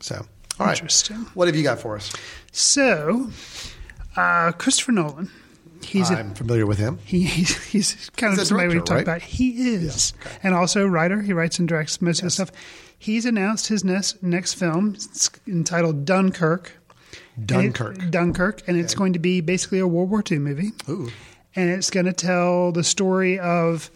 [0.00, 0.26] So,
[0.58, 0.72] all right.
[0.72, 1.16] Interesting.
[1.34, 2.12] What have you got for us?
[2.52, 3.30] So,
[4.16, 5.30] uh, Christopher Nolan.
[5.82, 6.98] He's a, I'm familiar with him.
[7.04, 9.02] he, he's, he's kind He's of a somebody we talked right?
[9.02, 9.22] about.
[9.22, 11.22] He is, and also a writer.
[11.22, 12.50] He writes and directs most of the stuff.
[12.98, 16.72] He's announced his next next film it's entitled Dunkirk.
[17.36, 18.10] And it- Dunkirk.
[18.10, 20.72] Dunkirk, and it's going to be basically a World War II movie.
[20.88, 21.10] Ooh.
[21.54, 23.90] And it's going to tell the story of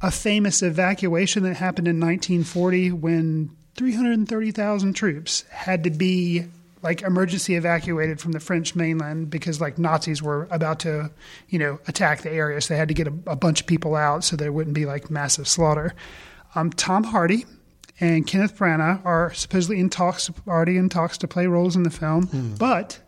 [0.00, 6.44] a famous evacuation that happened in 1940 when 330,000 troops had to be
[6.82, 11.10] like emergency evacuated from the French mainland because like Nazis were about to,
[11.48, 12.60] you know, attack the area.
[12.60, 14.84] So they had to get a, a bunch of people out so there wouldn't be
[14.84, 15.94] like massive slaughter.
[16.54, 17.46] Um, Tom Hardy
[18.00, 21.90] and Kenneth Branagh are supposedly in talks, already in talks to play roles in the
[21.90, 22.98] film, but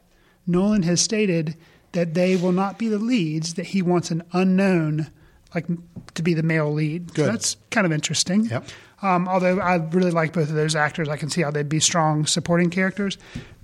[0.47, 1.57] Nolan has stated
[1.93, 5.11] that they will not be the leads; that he wants an unknown,
[5.55, 5.67] like
[6.15, 7.11] to be the male lead.
[7.11, 7.33] So Good.
[7.33, 8.45] that's kind of interesting.
[8.47, 8.69] Yep.
[9.03, 11.81] Um, although I really like both of those actors, I can see how they'd be
[11.81, 13.19] strong supporting characters.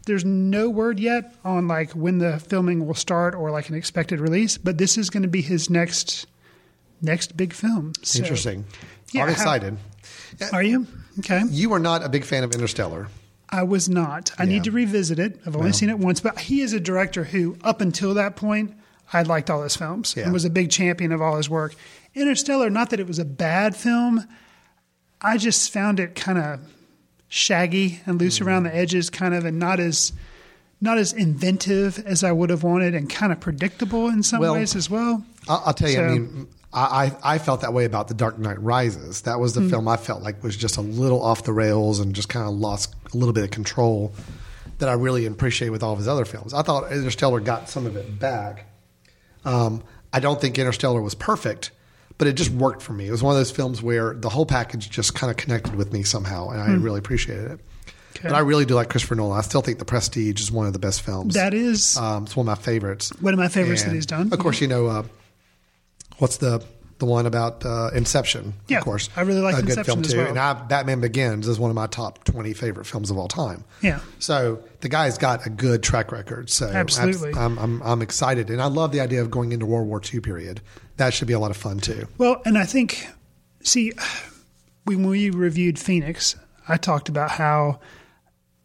[0.04, 4.18] There's no word yet on like when the filming will start or like an expected
[4.20, 6.26] release, but this is going to be his next
[7.00, 7.92] next big film.
[8.02, 8.64] So- Interesting.
[9.12, 9.76] Yeah, I'm how- excited.
[10.52, 10.86] Are you
[11.20, 11.42] okay?
[11.48, 13.08] You are not a big fan of Interstellar.
[13.48, 14.32] I was not.
[14.38, 14.48] I Yeah.
[14.50, 15.38] need to revisit it.
[15.46, 15.72] I've only Well.
[15.74, 18.72] seen it once, but he is a director who, up until that point,
[19.12, 20.24] I liked all his films Yeah.
[20.24, 21.74] and was a big champion of all his work.
[22.14, 24.24] Interstellar, not that it was a bad film,
[25.20, 26.60] I just found it kind of
[27.28, 28.46] shaggy and loose Mm.
[28.46, 30.12] around the edges, kind of, and not as
[30.80, 34.54] not as inventive as I would have wanted, and kind of predictable in some Well,
[34.54, 35.24] ways as well.
[35.48, 36.00] I'll, I'll tell you.
[36.00, 39.22] I mean, I, I felt that way about The Dark Knight Rises.
[39.22, 39.68] That was the Hmm.
[39.70, 42.54] film I felt like was just a little off the rails and just kind of
[42.54, 44.14] lost a little bit of control
[44.78, 46.54] that I really appreciate with all of his other films.
[46.54, 48.66] I thought Interstellar got some of it back.
[49.44, 51.70] Um, I don't think Interstellar was perfect,
[52.18, 53.06] but it just worked for me.
[53.06, 55.92] It was one of those films where the whole package just kind of connected with
[55.92, 56.82] me somehow, and I Hmm.
[56.82, 57.60] really appreciated it.
[58.16, 58.28] Okay.
[58.28, 59.38] But I really do like Christopher Nolan.
[59.38, 61.34] I still think The Prestige is one of the best films.
[61.34, 63.10] That is Um, it's one of my favorites.
[63.20, 64.32] one of my favorites that he's done.
[64.32, 65.02] Of course, you know uh,
[66.22, 66.64] what's the
[66.98, 68.54] the one about uh, Inception.
[68.68, 70.18] Yeah, of course, I really like a good Inception film as too.
[70.18, 70.28] well.
[70.28, 73.64] And I, Batman Begins is one of my top twenty favorite films of all time.
[73.82, 73.98] Yeah.
[74.20, 76.48] So the guy's got a good track record.
[76.48, 77.34] So Absolutely.
[77.34, 80.20] I'm, I'm I'm excited, and I love the idea of going into World War II
[80.20, 80.60] period.
[80.96, 82.06] That should be a lot of fun too.
[82.18, 83.08] Well, and I think,
[83.64, 83.92] see,
[84.84, 86.36] when we reviewed Phoenix,
[86.68, 87.80] I talked about how,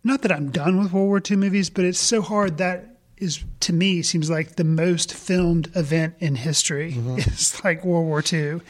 [0.03, 3.43] not that I'm done with World War II movies, but it's so hard that is
[3.61, 7.17] to me seems like the most filmed event in history mm-hmm.
[7.17, 8.61] is like World War II.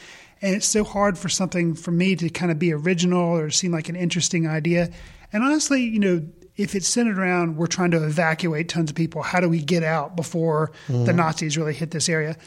[0.41, 3.71] And it's so hard for something for me to kind of be original or seem
[3.71, 4.89] like an interesting idea.
[5.33, 9.21] And honestly, you know, if it's centered around we're trying to evacuate tons of people,
[9.21, 11.17] how do we get out before the mm-hmm.
[11.17, 12.37] Nazis really hit this area?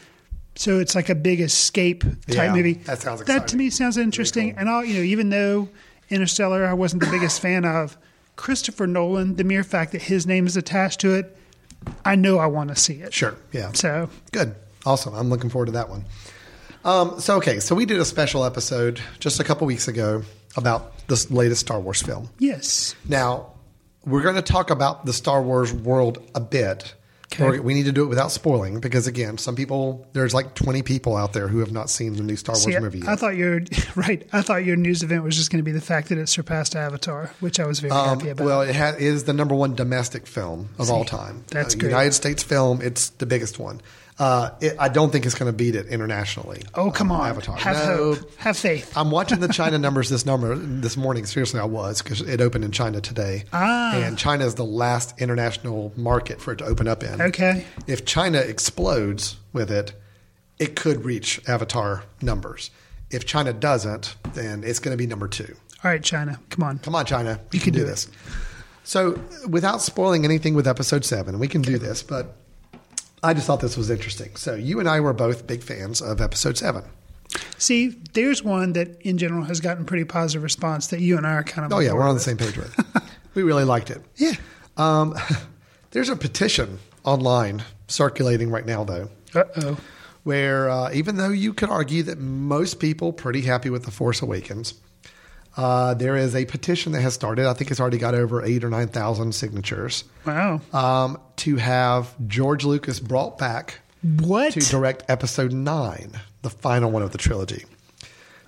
[0.55, 2.73] So it's like a big escape type Yeah, movie.
[2.73, 4.55] that sounds That to me sounds interesting.
[4.57, 5.69] And I'll, you know, even though
[6.09, 7.97] Interstellar I wasn't the biggest fan of,
[8.35, 11.37] Christopher Nolan, the mere fact that his name is attached to it,
[12.05, 13.13] I know I want to see it.
[13.13, 13.35] Sure.
[13.51, 13.71] Yeah.
[13.73, 14.55] So Good.
[14.85, 15.13] Awesome.
[15.13, 16.05] I'm looking forward to that one.
[16.83, 17.59] Um, so, okay.
[17.59, 20.23] So, we did a special episode just a couple weeks ago
[20.57, 22.29] about this latest Star Wars film.
[22.39, 23.51] yes, Now,
[24.03, 26.95] we're going to talk about the Star Wars world a bit.
[27.33, 27.59] Okay.
[27.59, 31.15] We need to do it without spoiling because, again, some people, there's like 20 people
[31.15, 33.07] out there who have not seen the new Star Wars See, movie yet.
[33.09, 33.61] I thought your
[33.95, 34.27] right.
[34.33, 36.75] I thought your news event was just going to be the fact that it surpassed
[36.75, 38.45] Avatar, which I was very Um, happy about.
[38.45, 41.45] well, it ha- is the number one domestic film of all time.
[41.47, 41.89] that's Uh, great.
[41.89, 42.81] United States film.
[42.81, 43.81] It's the biggest one.
[44.21, 46.61] Uh, it, I don't think it's going to beat it internationally.
[46.75, 47.57] oh come um, on, Avatar.
[47.57, 48.13] have No.
[48.13, 48.95] hope, have faith.
[48.95, 51.25] I'm watching the China numbers this number this morning.
[51.25, 53.45] Seriously, I was because it opened in China today.
[53.51, 53.95] Ah.
[53.95, 57.19] and China is the last international market for it to open up in.
[57.19, 57.65] Okay.
[57.87, 59.93] if China explodes with it,
[60.59, 62.69] it could reach Avatar numbers.
[63.09, 65.55] If China doesn't, then it's going to be number two.
[65.83, 66.77] All right, China, come on.
[66.77, 68.07] Come on, China, you, can can, do do this.
[68.83, 69.19] So,
[69.49, 72.35] without spoiling anything with episode seven, we can do this, but
[73.23, 74.35] I just thought this was interesting.
[74.35, 76.83] So, you and I were both big fans of episode seven.
[77.57, 81.33] See, there's one that in general has gotten pretty positive response that you and I
[81.33, 81.77] are kind of.
[81.77, 82.75] Oh yeah, we're on the same page with.
[83.35, 84.01] we really liked it.
[84.17, 84.33] Yeah.
[84.77, 85.15] Um,
[85.91, 89.77] there's a petition online circulating right now, though, Uh oh.
[90.23, 94.21] where uh, even though you could argue that most people pretty happy with the Force
[94.21, 94.73] Awakens,
[95.57, 97.45] uh, there is a petition that has started.
[97.45, 100.03] I think it's already got over eight or nine thousand signatures.
[100.25, 100.61] Wow.
[100.73, 103.79] Um, to have George Lucas brought back
[104.19, 104.53] What?
[104.53, 107.65] to direct Episode Nine, the final one of the trilogy.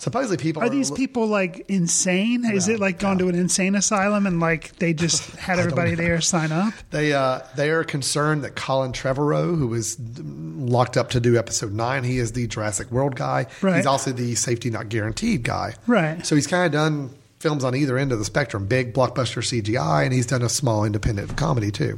[0.04, 2.44] Supposedly, people Are these people like insane?
[2.44, 6.20] Is it like gone to an insane asylum and like they just had everybody there
[6.20, 6.74] sign up?
[6.92, 11.72] They uh, they are concerned that Colin Trevorrow, who was locked up to do episode
[11.72, 13.48] nine, he is the Jurassic World guy.
[13.62, 13.78] Right.
[13.78, 15.76] He's also the safety not guaranteed guy.
[15.88, 16.26] Right.
[16.26, 20.04] So he's kind of done films on either end of the spectrum: big blockbuster CGI,
[20.04, 21.98] and he's done a small independent comedy too.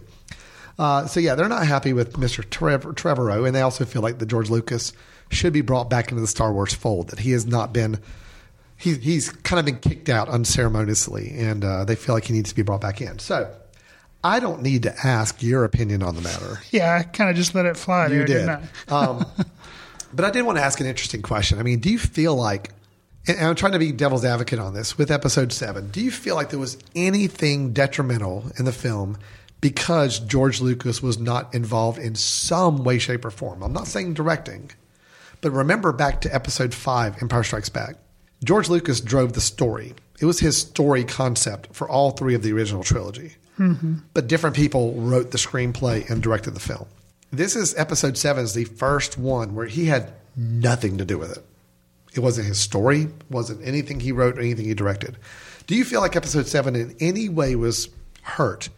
[0.78, 2.48] Uh, so yeah, they're not happy with Mr.
[2.48, 4.94] Trevor, Trevorrow, and they also feel like the George Lucas
[5.30, 7.10] should be brought back into the Star Wars fold.
[7.10, 8.00] That he has not been.
[8.78, 12.50] He, he's kind of been kicked out unceremoniously, and uh, they feel like he needs
[12.50, 13.20] to be brought back in.
[13.20, 13.54] So,
[14.22, 16.60] I don't need to ask your opinion on the matter.
[16.72, 18.34] Yeah, I kind of just let it fly there, You did.
[18.46, 18.94] didn't I?
[19.06, 19.26] um,
[20.14, 21.58] but I did want to ask an interesting question.
[21.60, 22.72] I mean, do you feel like,
[23.28, 26.36] and I'm trying to be devil's advocate on this with episode seven, do you feel
[26.36, 29.18] like there was anything detrimental in the film
[29.62, 33.64] because George Lucas was not involved in some way, shape, or form?
[33.64, 34.72] I'm not saying directing,
[35.46, 37.98] but remember back to episode five, Empire Strikes Back.
[38.44, 39.94] George Lucas drove the story.
[40.20, 44.02] It was his story concept for all three of the original trilogy Mhm.
[44.16, 46.88] but different people wrote the screenplay and directed the film.
[47.32, 51.32] This is episode seven is the first one where he had nothing to do with
[51.38, 51.46] it.
[52.16, 55.16] It wasn't his story, wasn't anything he wrote or anything he directed.
[55.68, 57.90] Do you feel like episode seven in any way was
[58.24, 58.70] hurt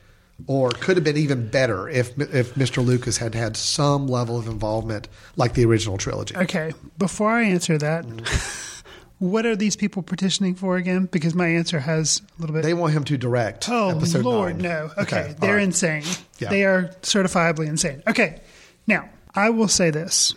[0.46, 2.86] or could have been even better if if Mr.
[2.86, 6.36] Lucas had had some level of involvement like the original trilogy?
[6.38, 8.88] Okay, before I answer that, mm-hmm.
[9.20, 11.06] what are these people petitioning for again?
[11.12, 12.64] Because my answer has a little bit.
[12.64, 13.68] They want him to direct.
[13.68, 14.72] Oh Lord, nine.
[14.72, 14.92] no.
[14.98, 15.64] Okay, Okay, they're right.
[15.64, 16.04] insane.
[16.38, 16.50] Yeah.
[16.50, 18.04] They are certifiably insane.
[18.08, 18.42] Okay,
[18.86, 20.36] now I will say this: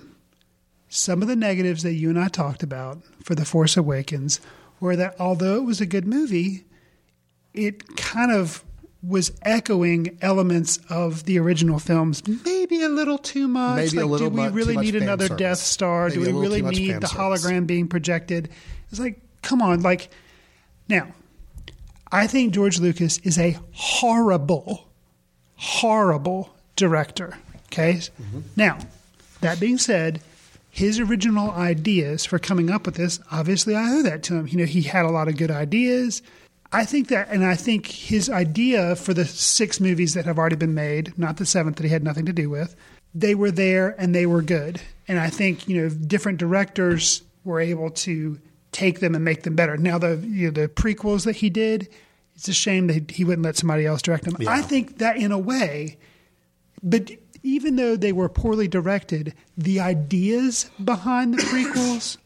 [0.88, 4.40] some of the negatives that you and I talked about for the Force Awakens
[4.80, 6.64] were that although it was a good movie,
[7.52, 8.64] it kind of
[9.02, 13.76] was echoing elements of the original films, maybe a little too much.
[13.76, 15.38] Maybe a like, little do we really need another service.
[15.38, 16.08] Death Star?
[16.08, 17.44] Maybe do we really need the service.
[17.44, 18.50] hologram being projected?
[18.90, 20.10] It's like, come on, like
[20.88, 21.08] now.
[22.12, 24.88] I think George Lucas is a horrible,
[25.54, 27.38] horrible director.
[27.66, 27.94] Okay.
[27.94, 28.40] Mm-hmm.
[28.56, 28.78] Now,
[29.42, 30.20] that being said,
[30.70, 34.48] his original ideas for coming up with this, obviously, I owe that to him.
[34.48, 36.20] You know, he had a lot of good ideas.
[36.72, 40.56] I think that, and I think his idea for the six movies that have already
[40.56, 42.76] been made, not the seventh that he had nothing to do with,
[43.14, 44.80] they were there and they were good.
[45.08, 48.38] And I think, you know, different directors were able to
[48.70, 49.76] take them and make them better.
[49.76, 51.88] Now, the, you know, the prequels that he did,
[52.36, 54.36] it's a shame that he wouldn't let somebody else direct them.
[54.46, 55.98] I think that in a way,
[56.82, 57.10] but
[57.42, 62.16] even though they were poorly directed, the ideas behind the prequels,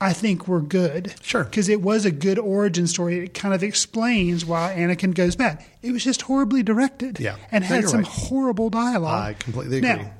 [0.00, 1.14] I think, were good.
[1.22, 1.44] Sure.
[1.44, 3.24] Because it was a good origin story.
[3.24, 5.64] It kind of explains why Anakin goes bad.
[5.82, 7.20] It was just horribly directed.
[7.20, 7.36] Yeah.
[7.50, 8.08] And had you're some right.
[8.08, 9.22] horrible dialogue.
[9.22, 9.88] I completely agree.
[9.90, 10.12] Now,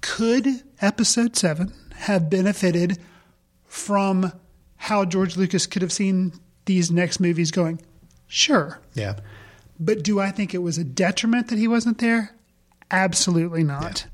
[0.00, 0.46] could
[0.80, 2.98] episode seven have benefited
[3.64, 4.32] from
[4.76, 6.32] how George Lucas could have seen
[6.64, 7.80] these next movies going?
[8.26, 8.80] Sure.
[8.94, 9.18] Yeah.
[9.78, 12.34] But do I think it was a detriment that he wasn't there?
[12.90, 14.06] Absolutely not.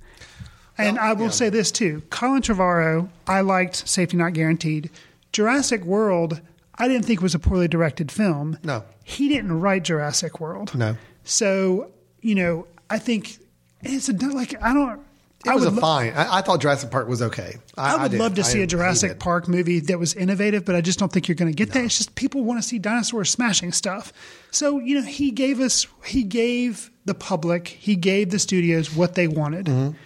[0.82, 4.90] And I will say this too Colin Trevorrow, I liked Safety Not Guaranteed.
[5.32, 6.40] Jurassic World,
[6.76, 8.58] I didn't think was a poorly directed film.
[8.62, 8.84] No.
[9.04, 10.74] He didn't write Jurassic World.
[10.74, 10.96] No.
[11.24, 13.38] So, you know, I think
[13.82, 15.00] it's a, like, I don't.
[15.44, 16.12] It I was a lo- fine.
[16.12, 17.56] I, I thought Jurassic Park was okay.
[17.76, 18.20] I, I would did.
[18.20, 19.18] love to see a Jurassic.
[19.18, 21.84] Park movie that was innovative, but I just don't think you're going to get that.
[21.84, 24.12] It's just people want to see dinosaurs smashing stuff.
[24.52, 29.14] So, you know, he gave us, he gave the public, he gave the studios what
[29.16, 29.66] they wanted.
[29.66, 29.96] Mm-hmm.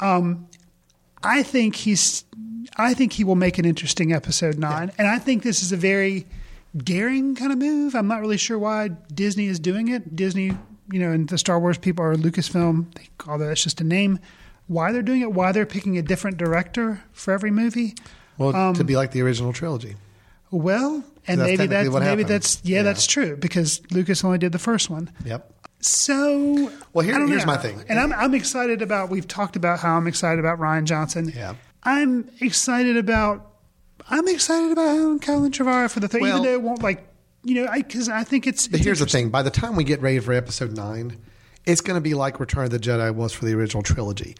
[0.00, 0.48] Um,
[1.22, 2.24] I think he's,
[2.76, 4.90] I think he will make an interesting episode nine.
[4.98, 6.26] And I think this is a very
[6.76, 7.94] daring kind of move.
[7.94, 10.16] I'm not really sure why Disney is doing it.
[10.16, 10.56] Disney,
[10.90, 12.86] you know, and the Star Wars people are Lucasfilm,
[13.28, 14.18] although that's just a name.
[14.66, 17.94] Why they're doing it, why they're picking a different director for every movie.
[18.38, 19.96] Well, Um, to be like the original trilogy.
[20.50, 22.28] Well, and That's maybe that's maybe happened.
[22.28, 22.82] that's yeah, Yeah.
[22.82, 25.10] that's true because Lucas only did the first one.
[25.24, 25.51] Yep.
[25.82, 27.52] So Well, here- I here's know.
[27.52, 27.84] my thing.
[27.88, 29.10] and I'm I'm excited about.
[29.10, 31.32] We've talked about how I'm excited about Rian Johnson.
[31.34, 31.54] Yeah.
[31.82, 33.48] I'm excited about.
[34.08, 37.06] I'm excited about Colin Trevorrow for the thing, Well- even though it won't like
[37.44, 38.68] you know because I, think it's.
[38.68, 41.18] But it's here's the thing: by the time we get ready for episode nine,
[41.66, 44.36] it's going to be like Return of the Jedi was for the original trilogy.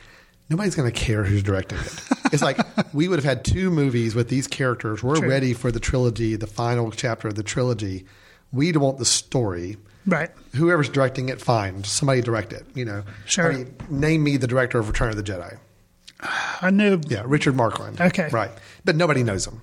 [0.48, 2.00] Nobody's going to care who's directing it.
[2.32, 2.58] It's like
[2.94, 5.02] we would have had two movies with these characters.
[5.02, 5.28] We're True.
[5.28, 8.04] ready for the trilogy, the final chapter of the trilogy.
[8.52, 9.76] We want the story.
[10.06, 10.30] Right.
[10.56, 11.84] Whoever's directing it, fine.
[11.84, 12.64] Somebody direct it.
[12.74, 13.04] You know.
[13.26, 13.52] Sure.
[13.52, 15.58] I mean, name me the director of Return of the Jedi.
[16.60, 17.00] I knew.
[17.08, 18.00] Yeah, Richard Marquand.
[18.00, 18.28] Okay.
[18.30, 18.50] Right.
[18.84, 19.60] But nobody knows him.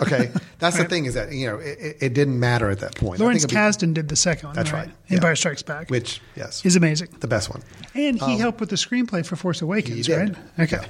[0.00, 0.30] Okay.
[0.58, 3.18] That's the thing is that, you know, it, it- it didn't matter at that point.
[3.20, 4.56] Lawrence be- Kasdan did the second one.
[4.56, 4.86] That's right.
[4.88, 5.16] right, yeah.
[5.16, 7.08] Empire Strikes Back, Which, yes, is amazing.
[7.20, 7.62] the best one.
[7.94, 10.34] And he Um, helped with the screenplay for Force Awakens, right?
[10.58, 10.78] Okay.
[10.82, 10.88] Yeah.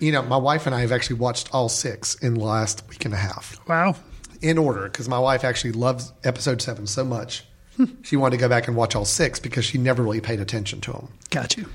[0.00, 3.06] You know, my wife and I have actually watched all six in the last week
[3.06, 3.96] and a half Wow.
[4.42, 7.44] in order because my wife actually loves episode seven so much.
[8.02, 10.80] She wanted to go back and watch all six because she never really paid attention
[10.82, 11.08] to them.
[11.30, 11.66] Got you.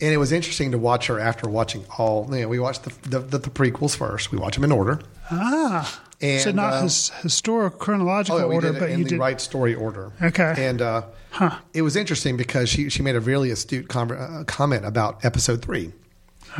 [0.00, 2.26] And it was interesting to watch her after watching all.
[2.34, 4.32] You know, we watched the the, the, the prequels first.
[4.32, 5.00] We watch them in order.
[5.30, 6.02] Ah.
[6.20, 9.18] And, so not uh, his historical chronological Oh, yeah, order, but in you the did.
[9.18, 10.12] right story order.
[10.22, 10.54] Okay.
[10.56, 11.58] And uh, Huh.
[11.74, 15.62] it was interesting because she she made a really astute com- uh, comment about episode
[15.62, 15.92] three.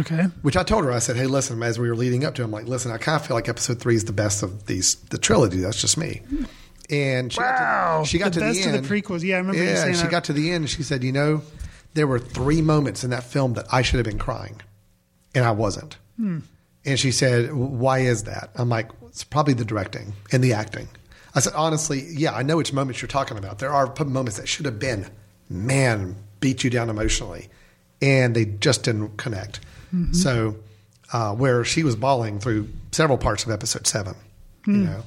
[0.00, 0.22] Okay.
[0.40, 2.46] Which I told her, I said, "Hey, listen." As we were leading up to, it,
[2.46, 4.94] I'm like, "Listen, I kind of feel like Episode Three is the best of these,
[5.10, 5.58] the trilogy.
[5.58, 6.22] That's just me."
[6.90, 8.84] And she got to, she got The to best the of end.
[8.84, 9.22] the prequels.
[9.22, 10.10] Yeah, I remember you Yeah, saying she that.
[10.10, 11.42] got to the end, and she said, "You know,
[11.94, 14.60] there were three moments in that film that I should have been crying,
[15.34, 16.40] and I wasn't." Hmm.
[16.84, 20.88] And she said, "Why is that?" I'm like, "It's probably the directing and the acting."
[21.34, 23.58] I said, "Honestly, yeah, I know which moments you're talking about.
[23.58, 25.06] There are moments that should have been,
[25.48, 27.48] man, beat you down emotionally,
[28.02, 29.60] and they just didn't connect."
[29.94, 30.14] Mhm.
[30.14, 30.56] So,
[31.12, 34.14] uh, where she was bawling through several parts of episode seven,
[34.66, 34.84] you Hmm.
[34.84, 35.02] know.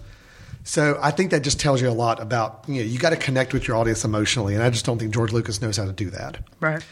[0.67, 3.17] So I think that just tells you a lot about you know you got to
[3.17, 5.93] connect with your audience emotionally, and I just don't think George Lucas knows how to
[5.93, 6.39] do that.
[6.59, 6.83] Right.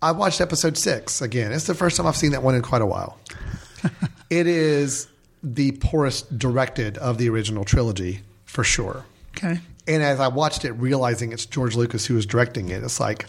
[0.00, 1.52] I watched episode six again.
[1.52, 3.18] It's the first time I've seen that one in quite a while.
[4.30, 5.08] it is
[5.42, 9.04] the poorest directed of the original trilogy for sure.
[9.36, 9.58] Okay.
[9.88, 13.26] And as I watched it, realizing it's George Lucas who was directing it, it's like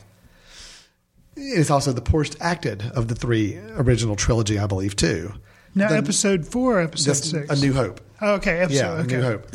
[1.35, 5.33] it's also the poorest acted of the three original trilogy, I believe, too.
[5.73, 7.49] Now, The- episode four, episode six.
[7.49, 7.99] A New Hope.
[8.21, 8.59] Oh, okay.
[8.59, 8.77] Episode.
[8.79, 9.15] yeah, okay.
[9.15, 9.47] A New Hope.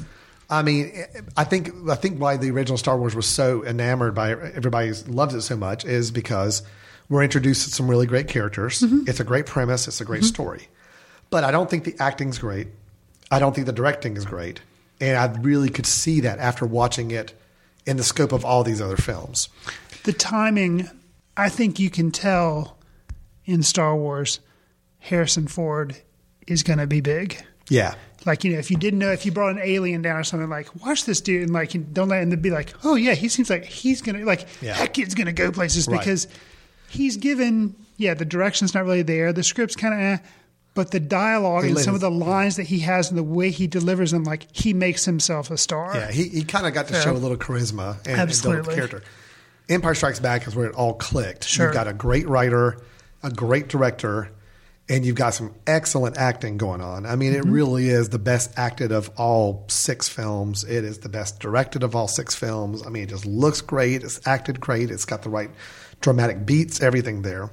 [0.49, 0.93] I mean,
[1.37, 5.35] I think I think why the original Star Wars was so enamored by everybody loves
[5.35, 6.63] it so much is because
[7.09, 8.81] we're introduced to some really great characters.
[8.81, 9.09] Mm-hmm.
[9.09, 9.89] It's a great premise.
[9.89, 10.69] It's a great story,
[11.31, 12.69] but I don't think the acting's great.
[13.31, 14.61] I don't think the directing is great,
[15.01, 17.33] and I really could see that after watching it
[17.85, 19.49] in the scope of all these other films.
[20.05, 20.89] The timing,
[21.37, 22.77] I think you can tell
[23.45, 24.39] in Star Wars,
[24.99, 25.97] Harrison Ford
[26.47, 27.45] is going to be big.
[27.69, 27.95] Yeah,
[28.27, 30.49] Like, you know, if you didn't know, if you brought an alien down or something,
[30.51, 33.29] like, watch this dude and, like, you don't let him be like, oh, yeah, he
[33.29, 34.77] seems like he's going to, like, Yeah.
[34.79, 36.01] that kid's going to go places Right.
[36.01, 36.27] because
[36.89, 39.33] he's given, yeah, the direction's not really there.
[39.33, 40.19] The script's kind of eh,
[40.75, 43.23] but the dialogue They and let some of the lines that he has and the
[43.23, 45.95] way he delivers them, like, he makes himself a star.
[45.95, 48.17] Yeah, he, he kind of got to show a little charisma and, and build up
[48.17, 48.75] the Absolutely.
[48.75, 49.03] character.
[49.69, 51.45] Empire Strikes Back is where it all clicked.
[51.45, 51.67] Sure.
[51.67, 52.79] You've got a great writer,
[53.23, 54.31] a great director,
[54.89, 57.07] and you've got some excellent acting going on.
[57.07, 57.49] I mean, Mm-hmm.
[57.49, 60.63] it really is the best acted of all six films.
[60.65, 62.87] It is the best directed of all six films.
[62.87, 64.03] I mean, it just looks great.
[64.05, 64.91] It's acted great.
[64.91, 65.51] It's got the right
[66.01, 67.51] dramatic beats, everything there.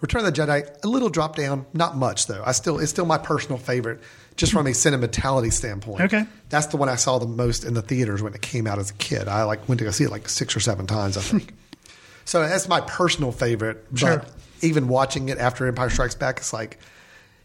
[0.00, 2.42] Return of the Jedi, a little drop down, not much though.
[2.44, 4.00] I still it's still my personal favorite,
[4.36, 6.02] just from a sentimentality standpoint.
[6.02, 6.24] Okay.
[6.50, 8.90] That's the one I saw the most in the theaters when it came out as
[8.90, 9.26] a kid.
[9.28, 11.54] I like went to go see it like six or seven times, I think.
[12.26, 13.86] so that's my personal favorite.
[13.94, 14.18] Sure.
[14.18, 14.30] But
[14.62, 16.78] even watching it after Empire Strikes Back, it's like,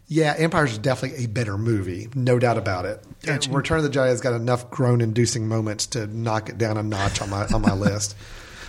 [0.08, 3.02] yeah, Empire is definitely a better movie, no doubt about it.
[3.26, 3.50] And Gotcha.
[3.52, 7.22] Return of the Jedi has got enough groan-inducing moments to knock it down a notch
[7.22, 8.16] on my on my list.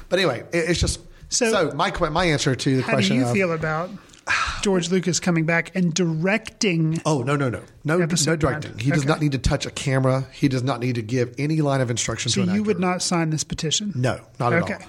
[0.10, 3.38] But anyway, it, it's just so, So- my my answer to the question How do
[3.38, 3.90] you of, feel about
[4.62, 7.02] George Lucas coming back and directing?
[7.06, 8.72] Oh no no no no no directing.
[8.72, 8.80] nine.
[8.80, 9.08] He does Okay.
[9.08, 10.26] not need to touch a camera.
[10.32, 12.64] He does not need to give any line of instruction So you actor.
[12.64, 13.92] would not sign this petition?
[13.96, 14.80] No, not at all.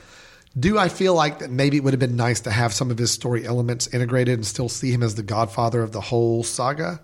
[0.59, 2.99] Do I feel like that maybe it would have been nice to have some of
[2.99, 7.01] his story elements integrated and still see him as the godfather of the whole saga?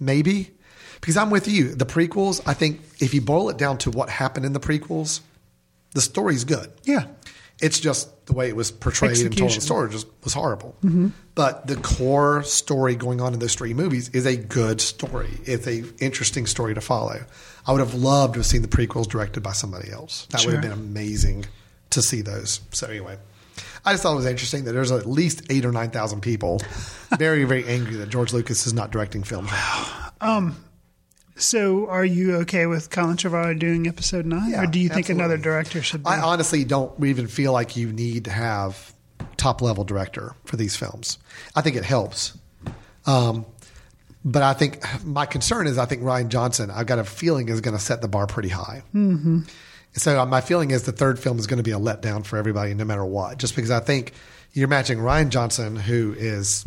[0.00, 0.52] Maybe.
[1.00, 1.74] Because I'm with you.
[1.74, 5.20] The prequels, I think if you boil it down to what happened in the prequels,
[5.94, 6.72] the story's good.
[6.84, 7.04] Yeah.
[7.60, 10.76] It's just the way it was portrayed and told in the story just was horrible.
[10.82, 11.12] Mhm.
[11.34, 15.40] But the core story going on in those three movies is a good story.
[15.44, 17.24] It's a interesting story to follow.
[17.66, 20.26] I would have loved to have seen the prequels directed by somebody else.
[20.30, 21.46] That would have been amazing
[21.90, 22.60] to see those.
[22.72, 23.18] So anyway,
[23.84, 26.60] I just thought it was interesting that there's at least eight or nine thousand people
[27.18, 29.50] very very angry that George Lucas is not directing films.
[30.20, 30.56] Um,
[31.36, 35.24] so are you okay with Colin Trevorrow doing episode nine, or do you think absolutely.
[35.24, 36.02] another director should?
[36.02, 36.10] Be?
[36.10, 38.92] I honestly don't even feel like you need to have
[39.36, 41.18] top level director for these films.
[41.54, 42.36] I think it helps.
[43.06, 43.46] Um,
[44.24, 47.60] but I think my concern is I think Rian Johnson, I've got a feeling, is
[47.60, 48.82] going to set the bar pretty high.
[48.92, 49.42] hmm
[49.98, 52.36] So uh, my feeling is the third film is going to be a letdown for
[52.36, 53.38] everybody, no matter what.
[53.38, 54.12] Just because I think
[54.52, 56.64] you're matching Rian Johnson, who is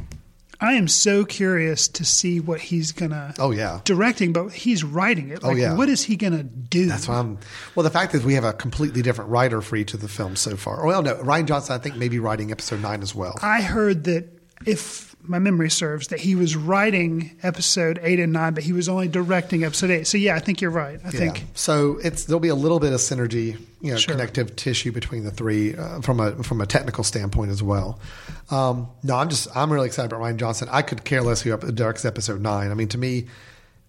[0.62, 3.34] I am so curious to see what he's gonna.
[3.40, 5.40] oh yeah, directing, but he's writing it.
[5.44, 5.76] Oh, yeah.
[5.76, 6.86] What is he gonna do?
[6.86, 7.40] That's why I'm.
[7.74, 10.40] Well, the fact is we have a completely different writer for each of the films
[10.40, 10.86] so far.
[10.86, 13.40] Well, no, Rian Johnson, I think maybe writing episode nine as well.
[13.42, 14.30] I heard that
[14.68, 18.90] if my memory serves, that he was writing episode eight and nine, but he was
[18.90, 20.08] only directing episode eight.
[20.08, 21.00] So yeah, I think you're right.
[21.06, 24.14] I think So it's there'll be a little bit of synergy, you know, Sure.
[24.16, 28.00] connective tissue between the three uh, from a from a technical standpoint as well.
[28.50, 30.68] Um, no, I'm just I'm really excited about Rian Johnson.
[30.72, 32.72] I could care less who directs episode nine.
[32.72, 33.28] I mean, to me,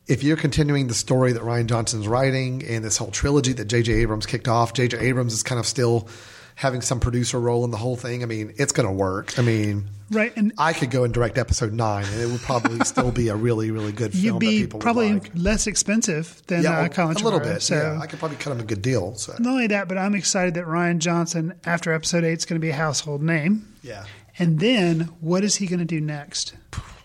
[0.07, 3.93] if you're continuing the story that Rian Johnson's writing and this whole trilogy that J.J.
[3.95, 4.99] Abrams kicked off, J.J.
[4.99, 6.09] Abrams is kind of still
[6.55, 8.23] having some producer role in the whole thing.
[8.23, 9.39] I mean, it's going to work.
[9.39, 12.79] I mean, right, and I could go and direct episode nine, and it would probably
[12.85, 15.31] still be a really really good film you'd that be probably like.
[15.35, 17.63] less expensive than Yeah, uh, Colin a little bit.
[17.63, 19.15] So yeah, I could probably cut him a good deal.
[19.15, 22.61] So not only that, but I'm excited that Rian Johnson, after episode eight, is going
[22.61, 23.67] to be a household name.
[23.83, 24.05] yeah.
[24.39, 26.55] And then what is he going to do next?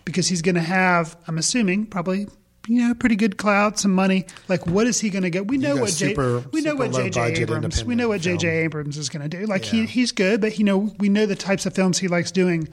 [0.06, 2.26] Because he's going to have, I'm assuming, probably
[2.68, 4.26] you know pretty good clout, some money.
[4.48, 5.48] Like what is he going to get?
[5.48, 6.14] We know what J,
[6.52, 7.34] we know what J.J.
[7.42, 8.46] Abrams we know what J.J.
[8.64, 9.46] Abrams is going to do.
[9.46, 9.80] Like Yeah.
[9.80, 12.68] he he's good, but you know we know the types of films he likes doing.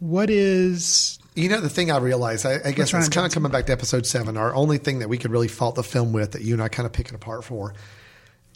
[0.00, 3.50] What is You know, the thing I realized, I, I guess it's kind of coming
[3.52, 4.36] back to episode seven.
[4.36, 6.68] Our only thing that we could really fault the film with that you and I
[6.68, 7.74] kind of pick it apart for,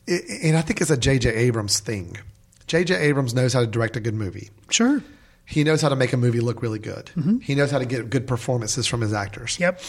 [0.08, 1.30] i- and I think it's a J.J.
[1.34, 2.16] Abrams thing.
[2.66, 2.94] J.J.
[2.96, 4.50] Abrams knows how to direct a good movie.
[4.70, 5.02] sure?
[5.46, 7.06] He knows how to make a movie look really good.
[7.16, 7.38] Mm-hmm.
[7.38, 9.58] He knows how to get good performances from his actors.
[9.58, 9.80] Yep.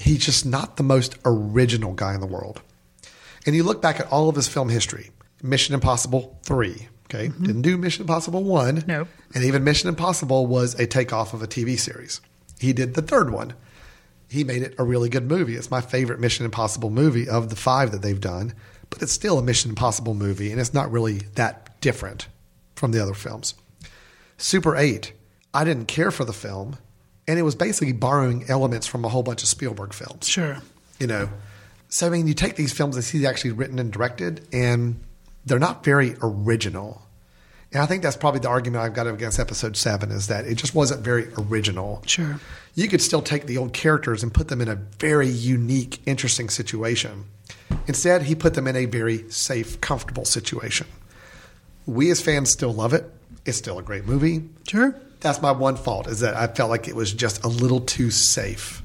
[0.00, 2.62] He's just not the most original guy in the world.
[3.46, 5.10] And you look back at all of his film history
[5.42, 7.28] Mission Impossible 3, okay?
[7.28, 7.44] Mm-hmm.
[7.44, 8.84] Didn't do Mission Impossible 1.
[8.86, 9.08] Nope.
[9.34, 12.20] And even Mission Impossible was a takeoff of a TV series.
[12.58, 13.54] He did the third one.
[14.28, 15.56] He made it a really good movie.
[15.56, 18.54] It's my favorite Mission Impossible movie of the five that they've done,
[18.88, 22.28] but it's still a Mission Impossible movie, and it's not really that different
[22.74, 23.54] from the other films.
[24.38, 25.12] Super 8,
[25.52, 26.78] I didn't care for the film,
[27.30, 30.58] and it was basically borrowing elements from a whole bunch of Spielberg films Sure.
[30.98, 31.28] you know.
[31.88, 35.00] So I mean, you take these films that he's actually written and directed, and
[35.46, 37.02] they're not very original.
[37.72, 40.56] And I think that's probably the argument I've got against episode seven is that it
[40.56, 42.02] just wasn't very original.
[42.04, 42.40] Sure.
[42.74, 46.48] You could still take the old characters and put them in a very unique, interesting
[46.48, 47.26] situation.
[47.86, 50.86] Instead, he put them in a very safe, comfortable situation.
[51.86, 53.04] We as fans still love it.
[53.46, 54.48] It's still a great movie.
[54.68, 54.94] Sure.
[55.20, 58.10] That's my one fault is that I felt like it was just a little too
[58.10, 58.82] safe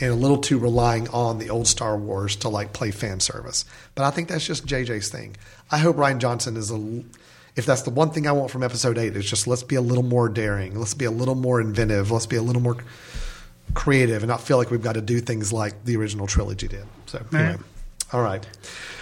[0.00, 3.64] and a little too relying on the old Star Wars to like play fan service.
[3.94, 5.36] But I think that's just JJ's thing.
[5.70, 7.04] I hope Rian Johnson is a
[7.56, 9.80] if that's the one thing I want from episode 8 is just let's be a
[9.80, 12.76] little more daring, let's be a little more inventive, let's be a little more
[13.74, 16.84] creative and not feel like we've got to do things like the original trilogy did.
[17.06, 17.56] So anyway.
[18.12, 18.46] All right.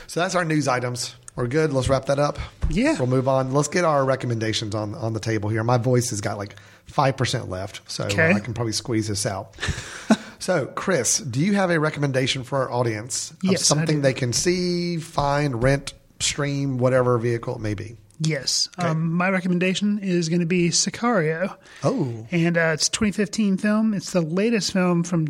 [0.06, 1.14] So that's our news items.
[1.36, 1.72] We're good.
[1.72, 2.38] Let's wrap that up.
[2.70, 2.96] Yeah.
[2.98, 3.52] We'll move on.
[3.52, 5.62] Let's get our recommendations on on the table here.
[5.62, 6.56] My voice has got like
[6.90, 8.32] 5% left, so Okay.
[8.32, 9.54] I can probably squeeze this out.
[10.38, 14.32] so, Chris, do you have a recommendation for our audience of Yes, something they can
[14.32, 17.96] see, find, rent, stream, whatever vehicle it may be?
[18.18, 18.68] Yes.
[18.78, 21.54] Um, my recommendation is going to be Sicario.
[21.84, 22.26] Oh.
[22.30, 23.92] And uh, it's a 2015 film.
[23.92, 25.26] It's the latest film from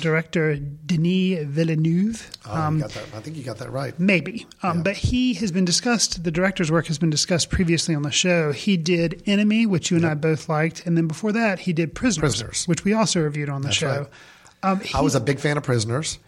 [0.00, 2.30] director Denis Villeneuve.
[2.46, 3.04] Oh, you got that.
[3.14, 3.98] I think you got that right.
[4.00, 4.46] Maybe.
[4.62, 8.10] Um, But he has been discussed, the director's work has been discussed previously on the
[8.10, 8.52] show.
[8.52, 10.86] He did Enemy, which you and I both liked.
[10.86, 12.64] And then before that, he did Prisoners, Prisoners.
[12.66, 13.98] which we also reviewed on the That's show.
[13.98, 14.70] right.
[14.70, 16.18] Um, I was a big fan of Prisoners.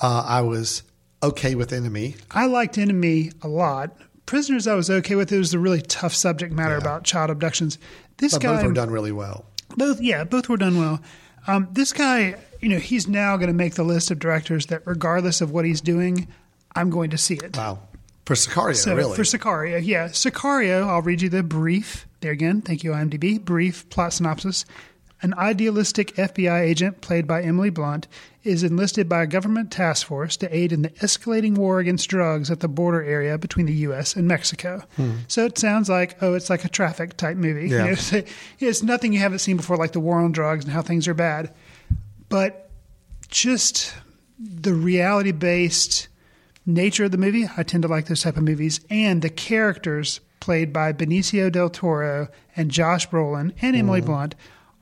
[0.00, 0.82] Uh, I was
[1.22, 2.14] okay with Enemy.
[2.30, 3.96] I liked Enemy a lot.
[4.28, 5.32] Prisoners, I was okay with.
[5.32, 7.78] It was a really tough subject matter about child abductions.
[8.18, 9.46] This But guy, both were done really well.
[9.74, 11.00] both yeah, both were done well.
[11.46, 14.82] Um, this guy, you know, he's now going to make the list of directors that,
[14.84, 16.28] regardless of what he's doing,
[16.76, 17.56] I'm going to see it.
[17.56, 17.78] Wow.
[18.26, 19.16] For Sicario, So really.
[19.16, 20.86] for Sicario, yeah, Sicario.
[20.86, 22.06] I'll read you the brief.
[22.20, 23.42] There again, thank you, IMDb.
[23.42, 24.66] Brief plot synopsis:
[25.22, 28.06] An idealistic FBI agent, played by Emily Blunt,
[28.48, 32.50] is enlisted by a government task force to aid in the escalating war against drugs
[32.50, 34.16] at the border area between the U.S.
[34.16, 34.82] and Mexico.
[34.96, 35.16] Hmm.
[35.28, 37.68] So it sounds like, oh, it's like a traffic type movie.
[37.68, 37.84] You Yeah.
[37.86, 38.22] know, so
[38.58, 41.14] it's nothing you haven't seen before, like the war on drugs and how things are
[41.14, 41.52] bad.
[42.28, 42.70] But
[43.28, 43.94] just
[44.38, 46.08] the reality based
[46.66, 47.48] nature of the movie.
[47.56, 51.70] I tend to like those type of movies, and the characters played by Benicio del
[51.70, 54.06] Toro and Josh Brolin and Emily hmm.
[54.06, 54.34] Blunt.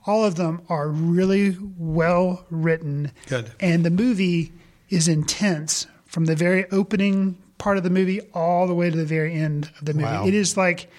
[0.07, 3.11] All of them are really well written.
[3.27, 3.51] Good.
[3.59, 4.53] And the movie
[4.89, 9.05] is intense from the very opening part of the movie all the way to the
[9.05, 10.05] very end of the movie.
[10.05, 10.25] Wow.
[10.25, 10.89] It is like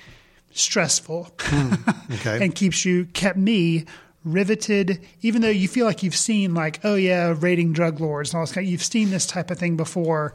[0.52, 1.30] stressful
[2.12, 2.44] okay.
[2.44, 3.84] and keeps you kept me
[4.24, 8.38] riveted even though you feel like you've seen like oh yeah raiding drug lords and
[8.38, 10.34] all this kind of, you've seen this type of thing before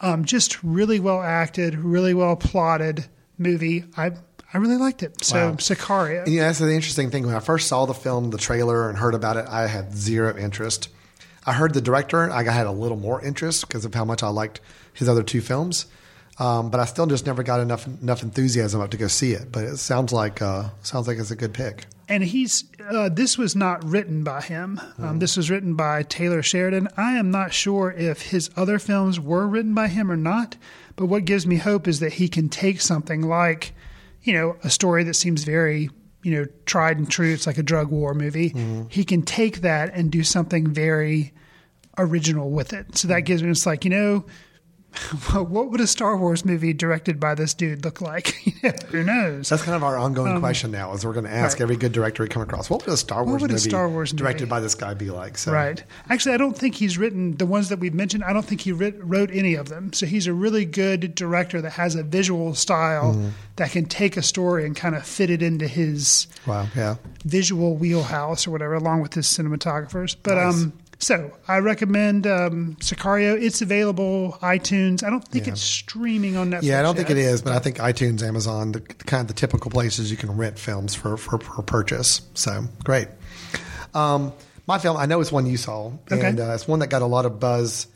[0.00, 3.06] um, just really well acted really well plotted
[3.38, 4.10] movie i
[4.52, 5.54] i really liked it so Wow.
[5.56, 7.26] sicario And, yeah, that's the interesting thing.
[7.26, 10.36] When I first saw the film, the trailer, and heard about it, I had zero
[10.36, 10.88] interest.
[11.46, 14.28] I heard the director, I had a little more interest because of how much I
[14.28, 14.60] liked
[14.92, 15.86] his other two films.
[16.38, 19.52] Um, but I still just never got enough enough enthusiasm up to go see it.
[19.52, 21.84] But it sounds like uh, sounds like it's a good pick.
[22.08, 24.80] and he's uh, this was not written by him.
[24.98, 26.88] Um, this was written by Taylor Sheridan.
[26.96, 30.56] I am not sure if his other films were written by him or not.
[30.96, 33.72] But what gives me hope is that he can take something like,
[34.22, 35.90] you know, a story that seems very
[36.22, 37.32] you know tried and true.
[37.32, 38.50] It's like a drug war movie.
[38.50, 38.88] Mm-hmm.
[38.88, 41.32] He can take that and do something very
[41.98, 42.96] original with it.
[42.96, 44.24] So that gives me it's like you know.
[45.32, 48.28] What would a Star Wars movie directed by this dude look like?
[48.88, 49.48] Who knows?
[49.48, 50.92] That's kind of our ongoing Um, question now.
[50.92, 51.62] Is we're going to ask right.
[51.62, 54.42] every good director we come across, what would a Star Wars movie Star Wars directed
[54.44, 55.38] movie- by this guy be like?
[55.38, 55.82] So, Right.
[56.08, 58.24] Actually, I don't think he's written the ones that we've mentioned.
[58.24, 59.92] I don't think he writ, wrote any of them.
[59.92, 63.30] So he's a really good director that has a visual style Mhm.
[63.56, 66.68] that can take a story and kind of fit it into his Wow.
[66.76, 66.96] Yeah.
[67.24, 70.16] visual wheelhouse or whatever, along with his cinematographers.
[70.22, 70.54] But Nice.
[70.54, 73.40] um, so I recommend um, Sicario.
[73.40, 75.02] It's available iTunes.
[75.02, 75.52] I don't think Yeah.
[75.54, 76.62] it's streaming on Netflix.
[76.62, 79.34] Yeah, I don't think it is, but I think iTunes, Amazon, the kind of the
[79.34, 82.20] typical places you can rent films for for, for purchase.
[82.34, 83.08] So great.
[83.94, 84.32] Um,
[84.68, 86.24] my film, I know it's one you saw, Okay.
[86.24, 87.88] and uh, it's one that got a lot of buzz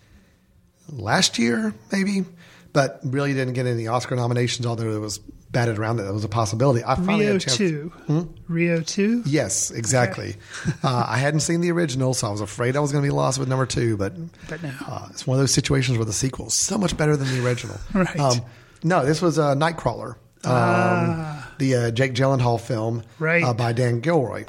[0.91, 2.25] last year, maybe,
[2.73, 4.67] but really didn't get any Oscar nominations.
[4.67, 5.21] Although it was
[5.55, 6.85] batted around that it was a possibility.
[6.85, 7.57] I finally Rio had a chance.
[7.57, 7.93] Two.
[8.07, 8.21] Hmm?
[8.49, 9.23] Rio Two.
[9.25, 10.37] Yes, exactly.
[10.83, 13.15] uh, I hadn't seen the original, so I was afraid I was going to be
[13.15, 13.97] lost with number two.
[13.97, 14.13] But,
[14.49, 14.71] But no.
[14.87, 17.43] uh, it's one of those situations where the sequel is so much better than the
[17.47, 17.79] original.
[17.95, 18.19] Right.
[18.21, 18.41] Um,
[18.83, 21.51] no, this was uh, Nightcrawler, um, Ah.
[21.59, 23.43] the uh, Jake Gyllenhaal film Right.
[23.43, 24.45] uh, by Dan Gilroy.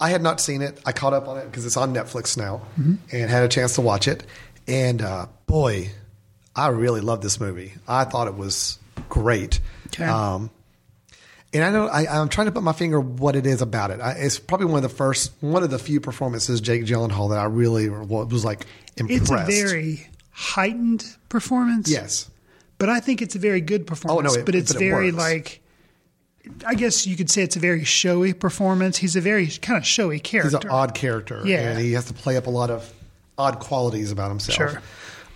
[0.00, 0.80] I had not seen it.
[0.86, 2.98] I caught up on it because it's on Netflix now, Mhm.
[3.12, 4.24] and had a chance to watch it.
[4.68, 5.90] And uh, boy,
[6.54, 7.74] I really loved this movie.
[7.88, 9.60] I thought it was great.
[9.94, 10.04] Okay.
[10.04, 10.50] Um,
[11.52, 14.00] and I know I, I'm trying to put my finger what it is about it.
[14.00, 17.38] I, it's probably one of the first, one of the few performances Jake Gyllenhaal that
[17.38, 18.66] I really was like
[18.96, 19.50] impressed.
[19.50, 21.88] It's a very heightened performance.
[21.90, 22.30] yes.
[22.78, 24.32] But I think it's a very good performance.
[24.32, 25.18] Oh, no, it- but it's but it very works.
[25.18, 25.60] like,
[26.64, 28.96] I guess you could say it's a very showy performance.
[28.96, 30.56] He's a very kind of showy character.
[30.56, 31.58] He's an odd character, Yeah.
[31.72, 32.90] and he has to play up a lot of
[33.36, 34.56] odd qualities about himself.
[34.56, 34.82] Sure.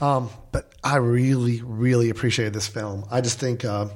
[0.00, 3.04] Um, but I really, really appreciated this film.
[3.10, 3.88] I just think, uh,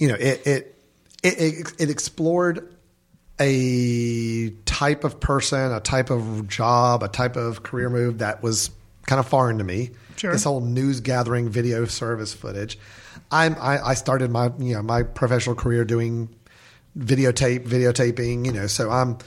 [0.00, 0.76] you know, it it,
[1.22, 2.74] it it it explored
[3.38, 8.70] a type of person, a type of job, a type of career move that was
[9.06, 9.90] kind of foreign to me.
[10.16, 10.32] Sure.
[10.32, 12.78] This whole news gathering video service footage.
[13.30, 16.34] I'm, I, I started my you know my professional career doing
[16.98, 18.46] videotape, videotaping.
[18.46, 19.18] You know, so I'm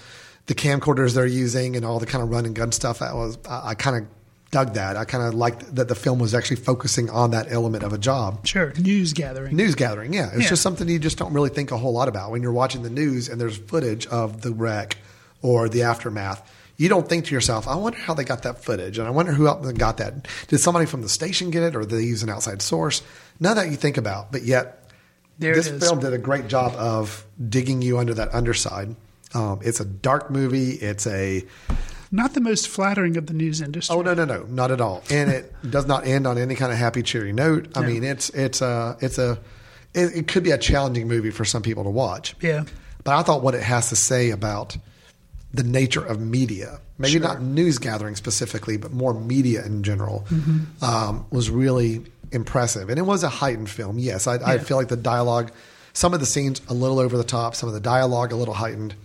[0.47, 2.99] the camcorders they're using and all the kind of run and gun stuff.
[2.99, 4.07] That was I, I kind of
[4.53, 4.95] dug that.
[4.95, 7.97] I kind of liked that the film was actually focusing on that element of a
[7.97, 8.45] job.
[8.47, 8.71] Sure.
[8.79, 9.55] News gathering.
[9.57, 10.29] News gathering, yeah.
[10.33, 10.49] It's Yeah.
[10.49, 12.89] just something you just don't really think a whole lot about when you're watching the
[12.89, 14.97] news and there's footage of the wreck
[15.41, 16.41] or the aftermath.
[16.77, 19.31] You don't think to yourself, I wonder how they got that footage and I wonder
[19.33, 20.27] who else got that.
[20.47, 23.01] Did somebody from the station get it or did they use an outside source?
[23.39, 24.89] None of that you think about, but yet
[25.39, 28.95] There this film did a great job of digging you under that underside.
[29.33, 30.71] Um, it's a dark movie.
[30.71, 31.43] It's a
[32.13, 33.93] Not the most flattering of the news industry.
[33.95, 36.71] Oh no no no not at all, and it does not end on any kind
[36.71, 37.69] of happy cheery note.
[37.75, 37.87] I No.
[37.87, 39.39] mean it's it's a it's a
[39.95, 42.35] it, it could be a challenging movie for some people to watch.
[42.39, 42.65] Yeah.
[43.03, 44.77] But I thought what it has to say about
[45.53, 47.21] the nature of media, maybe Sure.
[47.21, 50.81] not news gathering specifically, but more media in general, Mhm.
[50.83, 52.89] um, was really impressive.
[52.89, 53.99] And it was a heightened film.
[53.99, 55.51] Yes, I, I feel like the dialogue,
[55.93, 58.55] some of the scenes a little over the top, some of the dialogue a little
[58.55, 58.95] heightened.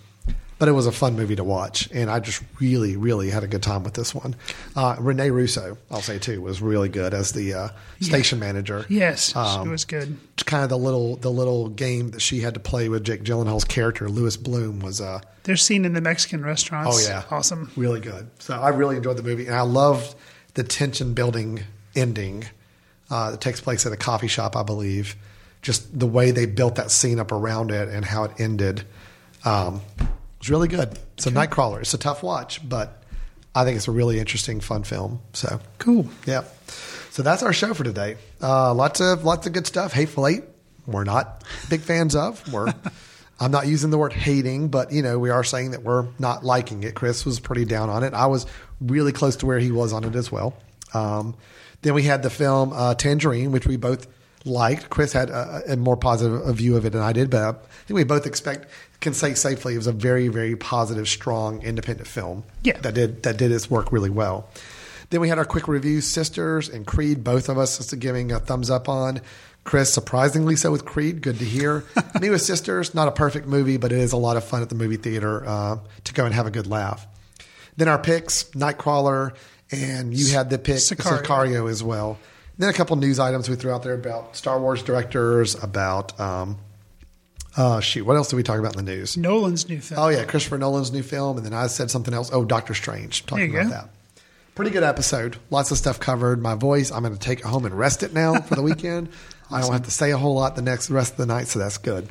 [0.59, 3.47] But it was a fun movie to watch, and I just really, really had a
[3.47, 4.35] good time with this one.
[4.75, 7.69] Uh, Rene Russo, I'll say too, was really good as the uh,
[8.01, 8.85] station manager.
[8.89, 10.19] Yes, Um, it was good.
[10.47, 13.65] kind of the little the little game that she had to play with Jake Gyllenhaal's
[13.65, 17.07] character Louis Bloom was Uh, They're seen in the Mexican restaurants.
[17.07, 17.71] oh yeah Awesome.
[17.77, 20.15] really good so I really enjoyed the movie and I loved
[20.55, 21.61] the tension building
[21.95, 22.47] ending
[23.11, 25.17] uh, that takes place at a coffee shop I believe
[25.63, 28.85] just the way they built that scene up around it and how it ended
[29.45, 29.83] um,
[30.39, 33.03] was really good so Nightcrawler it's a tough watch but
[33.55, 36.07] I think it's a really interesting fun film so Cool.
[36.27, 36.45] yeah.
[37.11, 38.17] So that's our show for today.
[38.41, 39.93] Uh, lots of lots of good stuff.
[39.93, 40.45] Hateful Eight,
[40.87, 42.53] we're not big fans of.
[42.53, 42.73] We're
[43.41, 46.45] I'm not using the word hating, but you know we are saying that we're not
[46.45, 46.95] liking it.
[46.95, 48.15] Chris was pretty down on it.
[48.15, 48.47] I was
[48.81, 50.55] really close to where he was on it as well.
[50.95, 51.35] Um,
[51.83, 54.07] then we had the film uh, Tangerine, which we both
[54.45, 54.91] liked.
[54.91, 57.53] Chris had a, a more positive a view of it than I did, but I
[57.87, 58.69] think we both expect
[59.01, 62.45] can say safely it was a very very positive, strong, independent film.
[62.63, 62.79] Yeah.
[62.81, 64.49] that did that did its work really well.
[65.11, 68.39] Then we had our quick reviews, Sisters and Creed, both of us just giving a
[68.41, 69.21] thumbs up on.
[69.65, 71.21] Chris, surprisingly so with Creed.
[71.23, 71.85] Good to hear.
[72.21, 74.69] Me with Sisters, not a perfect movie, but it is a lot of fun at
[74.69, 77.07] the movie theater uh, to go and have a good laugh.
[77.77, 79.35] Then our picks, Nightcrawler,
[79.71, 81.23] and you had the pick Sicario.
[81.23, 82.19] Sicario, as well.
[82.59, 86.59] Then a couple news items we threw out there about Star Wars directors, about um,
[87.57, 89.17] Uh, shoot, what else did we talk about in the news?
[89.17, 90.01] Nolan's new film.
[90.01, 92.31] Oh yeah, Christopher Nolan's new film, and then I said something else.
[92.33, 93.27] Oh, Doctor Strange.
[93.27, 93.71] Talking about go.
[93.71, 93.89] that.
[94.55, 95.37] Pretty good episode.
[95.51, 96.43] Lots of stuff covered.
[96.43, 99.09] My voice, I'm going to take it home and rest it now for the weekend.
[99.51, 101.59] I don't have to say a whole lot the next rest of the night, so
[101.59, 102.09] that's good.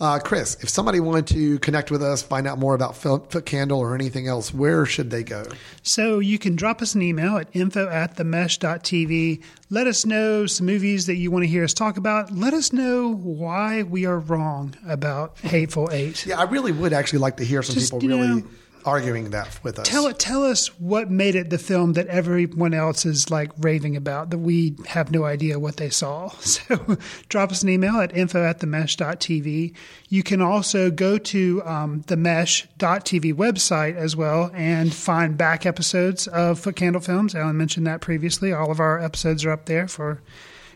[0.00, 3.94] Uh, Chris, if somebody wanted to connect with us, find out more about Footcandle or
[3.94, 5.44] anything else, where should they go?
[5.82, 9.42] So you can drop us an email at info at themesh.tv.
[9.68, 12.32] Let us know some movies that you want to hear us talk about.
[12.32, 16.24] Let us know why we are wrong about Hateful Eight.
[16.24, 18.48] Yeah, I really would actually like to hear some Just, people really know,
[18.84, 19.88] arguing that with us.
[19.88, 20.12] Tell.
[20.12, 24.38] Tell us what made it the film that everyone else is like raving about that
[24.38, 26.30] we have no idea what they saw.
[26.50, 26.98] So
[27.28, 29.74] drop us an email at info at themesh.tv.
[30.08, 36.26] You can also go to um, the mesh.tv website as well and find back episodes
[36.28, 37.34] of Footcandle Films.
[37.34, 38.52] Alan mentioned that previously.
[38.52, 40.20] All of our episodes are up there for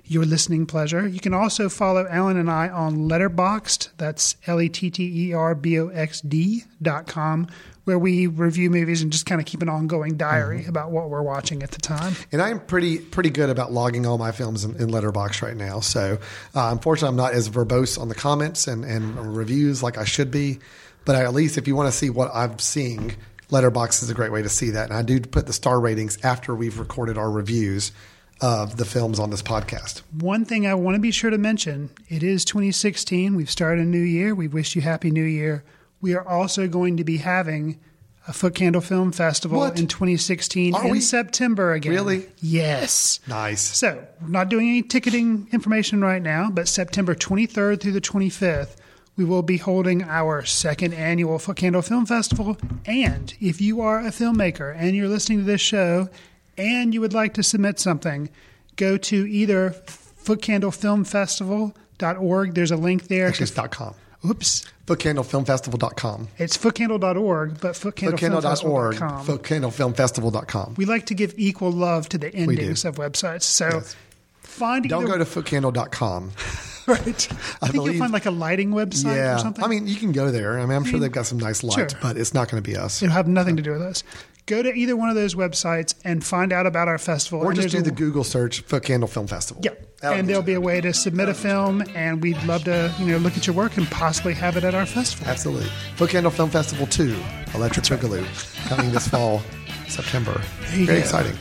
[0.06, 1.06] your listening pleasure.
[1.08, 3.88] You can also follow Alan and I on Letterboxd.
[3.96, 7.48] That's L E T T E R B O X D dot com,
[7.84, 11.22] where we review movies and just kind of keep an ongoing diary about what we're
[11.22, 12.14] watching at the time.
[12.32, 15.80] And I'm pretty pretty good about logging all my films in, in Letterboxd right now.
[15.80, 16.18] So
[16.54, 20.30] uh, unfortunately, I'm not as verbose on the comments and, and reviews like I should
[20.30, 20.58] be.
[21.04, 23.14] But at least if you want to see what I'm seeing,
[23.50, 24.88] Letterboxd is a great way to see that.
[24.88, 27.92] And I do put the star ratings after we've recorded our reviews
[28.40, 30.02] of the films on this podcast.
[30.18, 33.36] One thing I want to be sure to mention it is 2016.
[33.36, 34.34] We've started a new year.
[34.34, 35.62] We wish you Happy New Year.
[36.04, 37.80] We are also going to be having
[38.28, 39.80] a Footcandle Film Festival What?
[39.80, 41.00] in 2016 Are in we?
[41.00, 41.92] September again.
[41.92, 42.26] Really?
[42.42, 43.20] Yes.
[43.26, 43.62] Nice.
[43.62, 48.76] So, we're not doing any ticketing information right now, but September 23rd through the 25th,
[49.16, 52.58] we will be holding our second annual Footcandle Film Festival.
[52.84, 56.10] And if you are a filmmaker and you're listening to this show
[56.58, 58.28] and you would like to submit something,
[58.76, 59.70] go to either
[60.22, 62.54] footcandlefilmfestival.org.
[62.54, 63.28] There's a link there.
[63.28, 63.94] Actually, it's .com.
[64.28, 64.64] Oops.
[64.86, 66.28] Footcandlefilmfestival.com.
[66.38, 68.96] It's footcandle.org, but Footcandle.org.
[68.96, 70.74] footcandlefilmfestival.com.
[70.76, 73.42] We like to give equal love to the endings of websites.
[73.42, 73.96] So Yes.
[74.40, 76.32] find Don't either- go to footcandle.com.
[76.86, 76.98] right.
[76.98, 79.36] I, I think believe- you'll find like a lighting website Yeah.
[79.36, 79.64] or something.
[79.64, 80.58] I mean, you can go there.
[80.58, 82.00] I mean, I'm sure mean, they've got some nice lights, sure.
[82.02, 83.02] but it's not going to be us.
[83.02, 84.02] it'll have nothing to do with us.
[84.46, 87.40] Go to either one of those websites and find out about our festival.
[87.40, 89.62] Or just do there's the Google search for Candle Film Festival.
[89.64, 89.72] Yeah.
[90.02, 93.06] That'll and there'll be a way to submit a film, and we'd love to, you
[93.06, 95.26] know, look at your work and possibly have it at our festival.
[95.28, 95.70] Absolutely.
[95.96, 97.16] Footcandle Film Festival 2,
[97.54, 99.40] Electric Boogaloo, coming this fall,
[99.88, 100.38] September.
[100.66, 100.92] Very go.
[100.92, 101.38] exciting.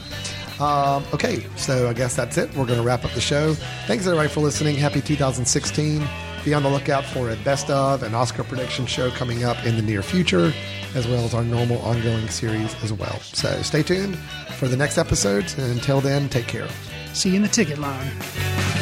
[0.61, 2.55] Um, okay, so I guess that's it.
[2.55, 3.53] We're going to wrap up the show.
[3.85, 4.77] Thanks, everybody, for listening.
[4.77, 6.07] Happy 2016.
[6.45, 9.77] Be on the lookout for a best of and Oscar prediction show coming up in
[9.77, 10.51] the near future,
[10.93, 13.17] as well as our normal ongoing series as well.
[13.21, 14.17] So stay tuned
[14.57, 15.57] for the next episodes.
[15.57, 16.67] And until then, take care.
[17.13, 18.11] See you in the ticket line.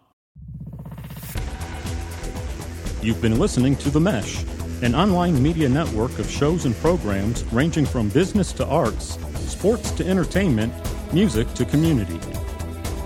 [3.00, 4.42] You've been listening to The Mesh,
[4.82, 10.04] an online media network of shows and programs ranging from business to arts, sports to
[10.04, 10.74] entertainment,
[11.14, 12.18] music to community.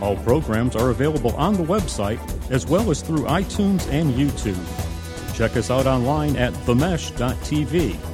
[0.01, 4.57] All programs are available on the website as well as through iTunes and YouTube.
[5.37, 8.14] Check us out online at themesh.tv.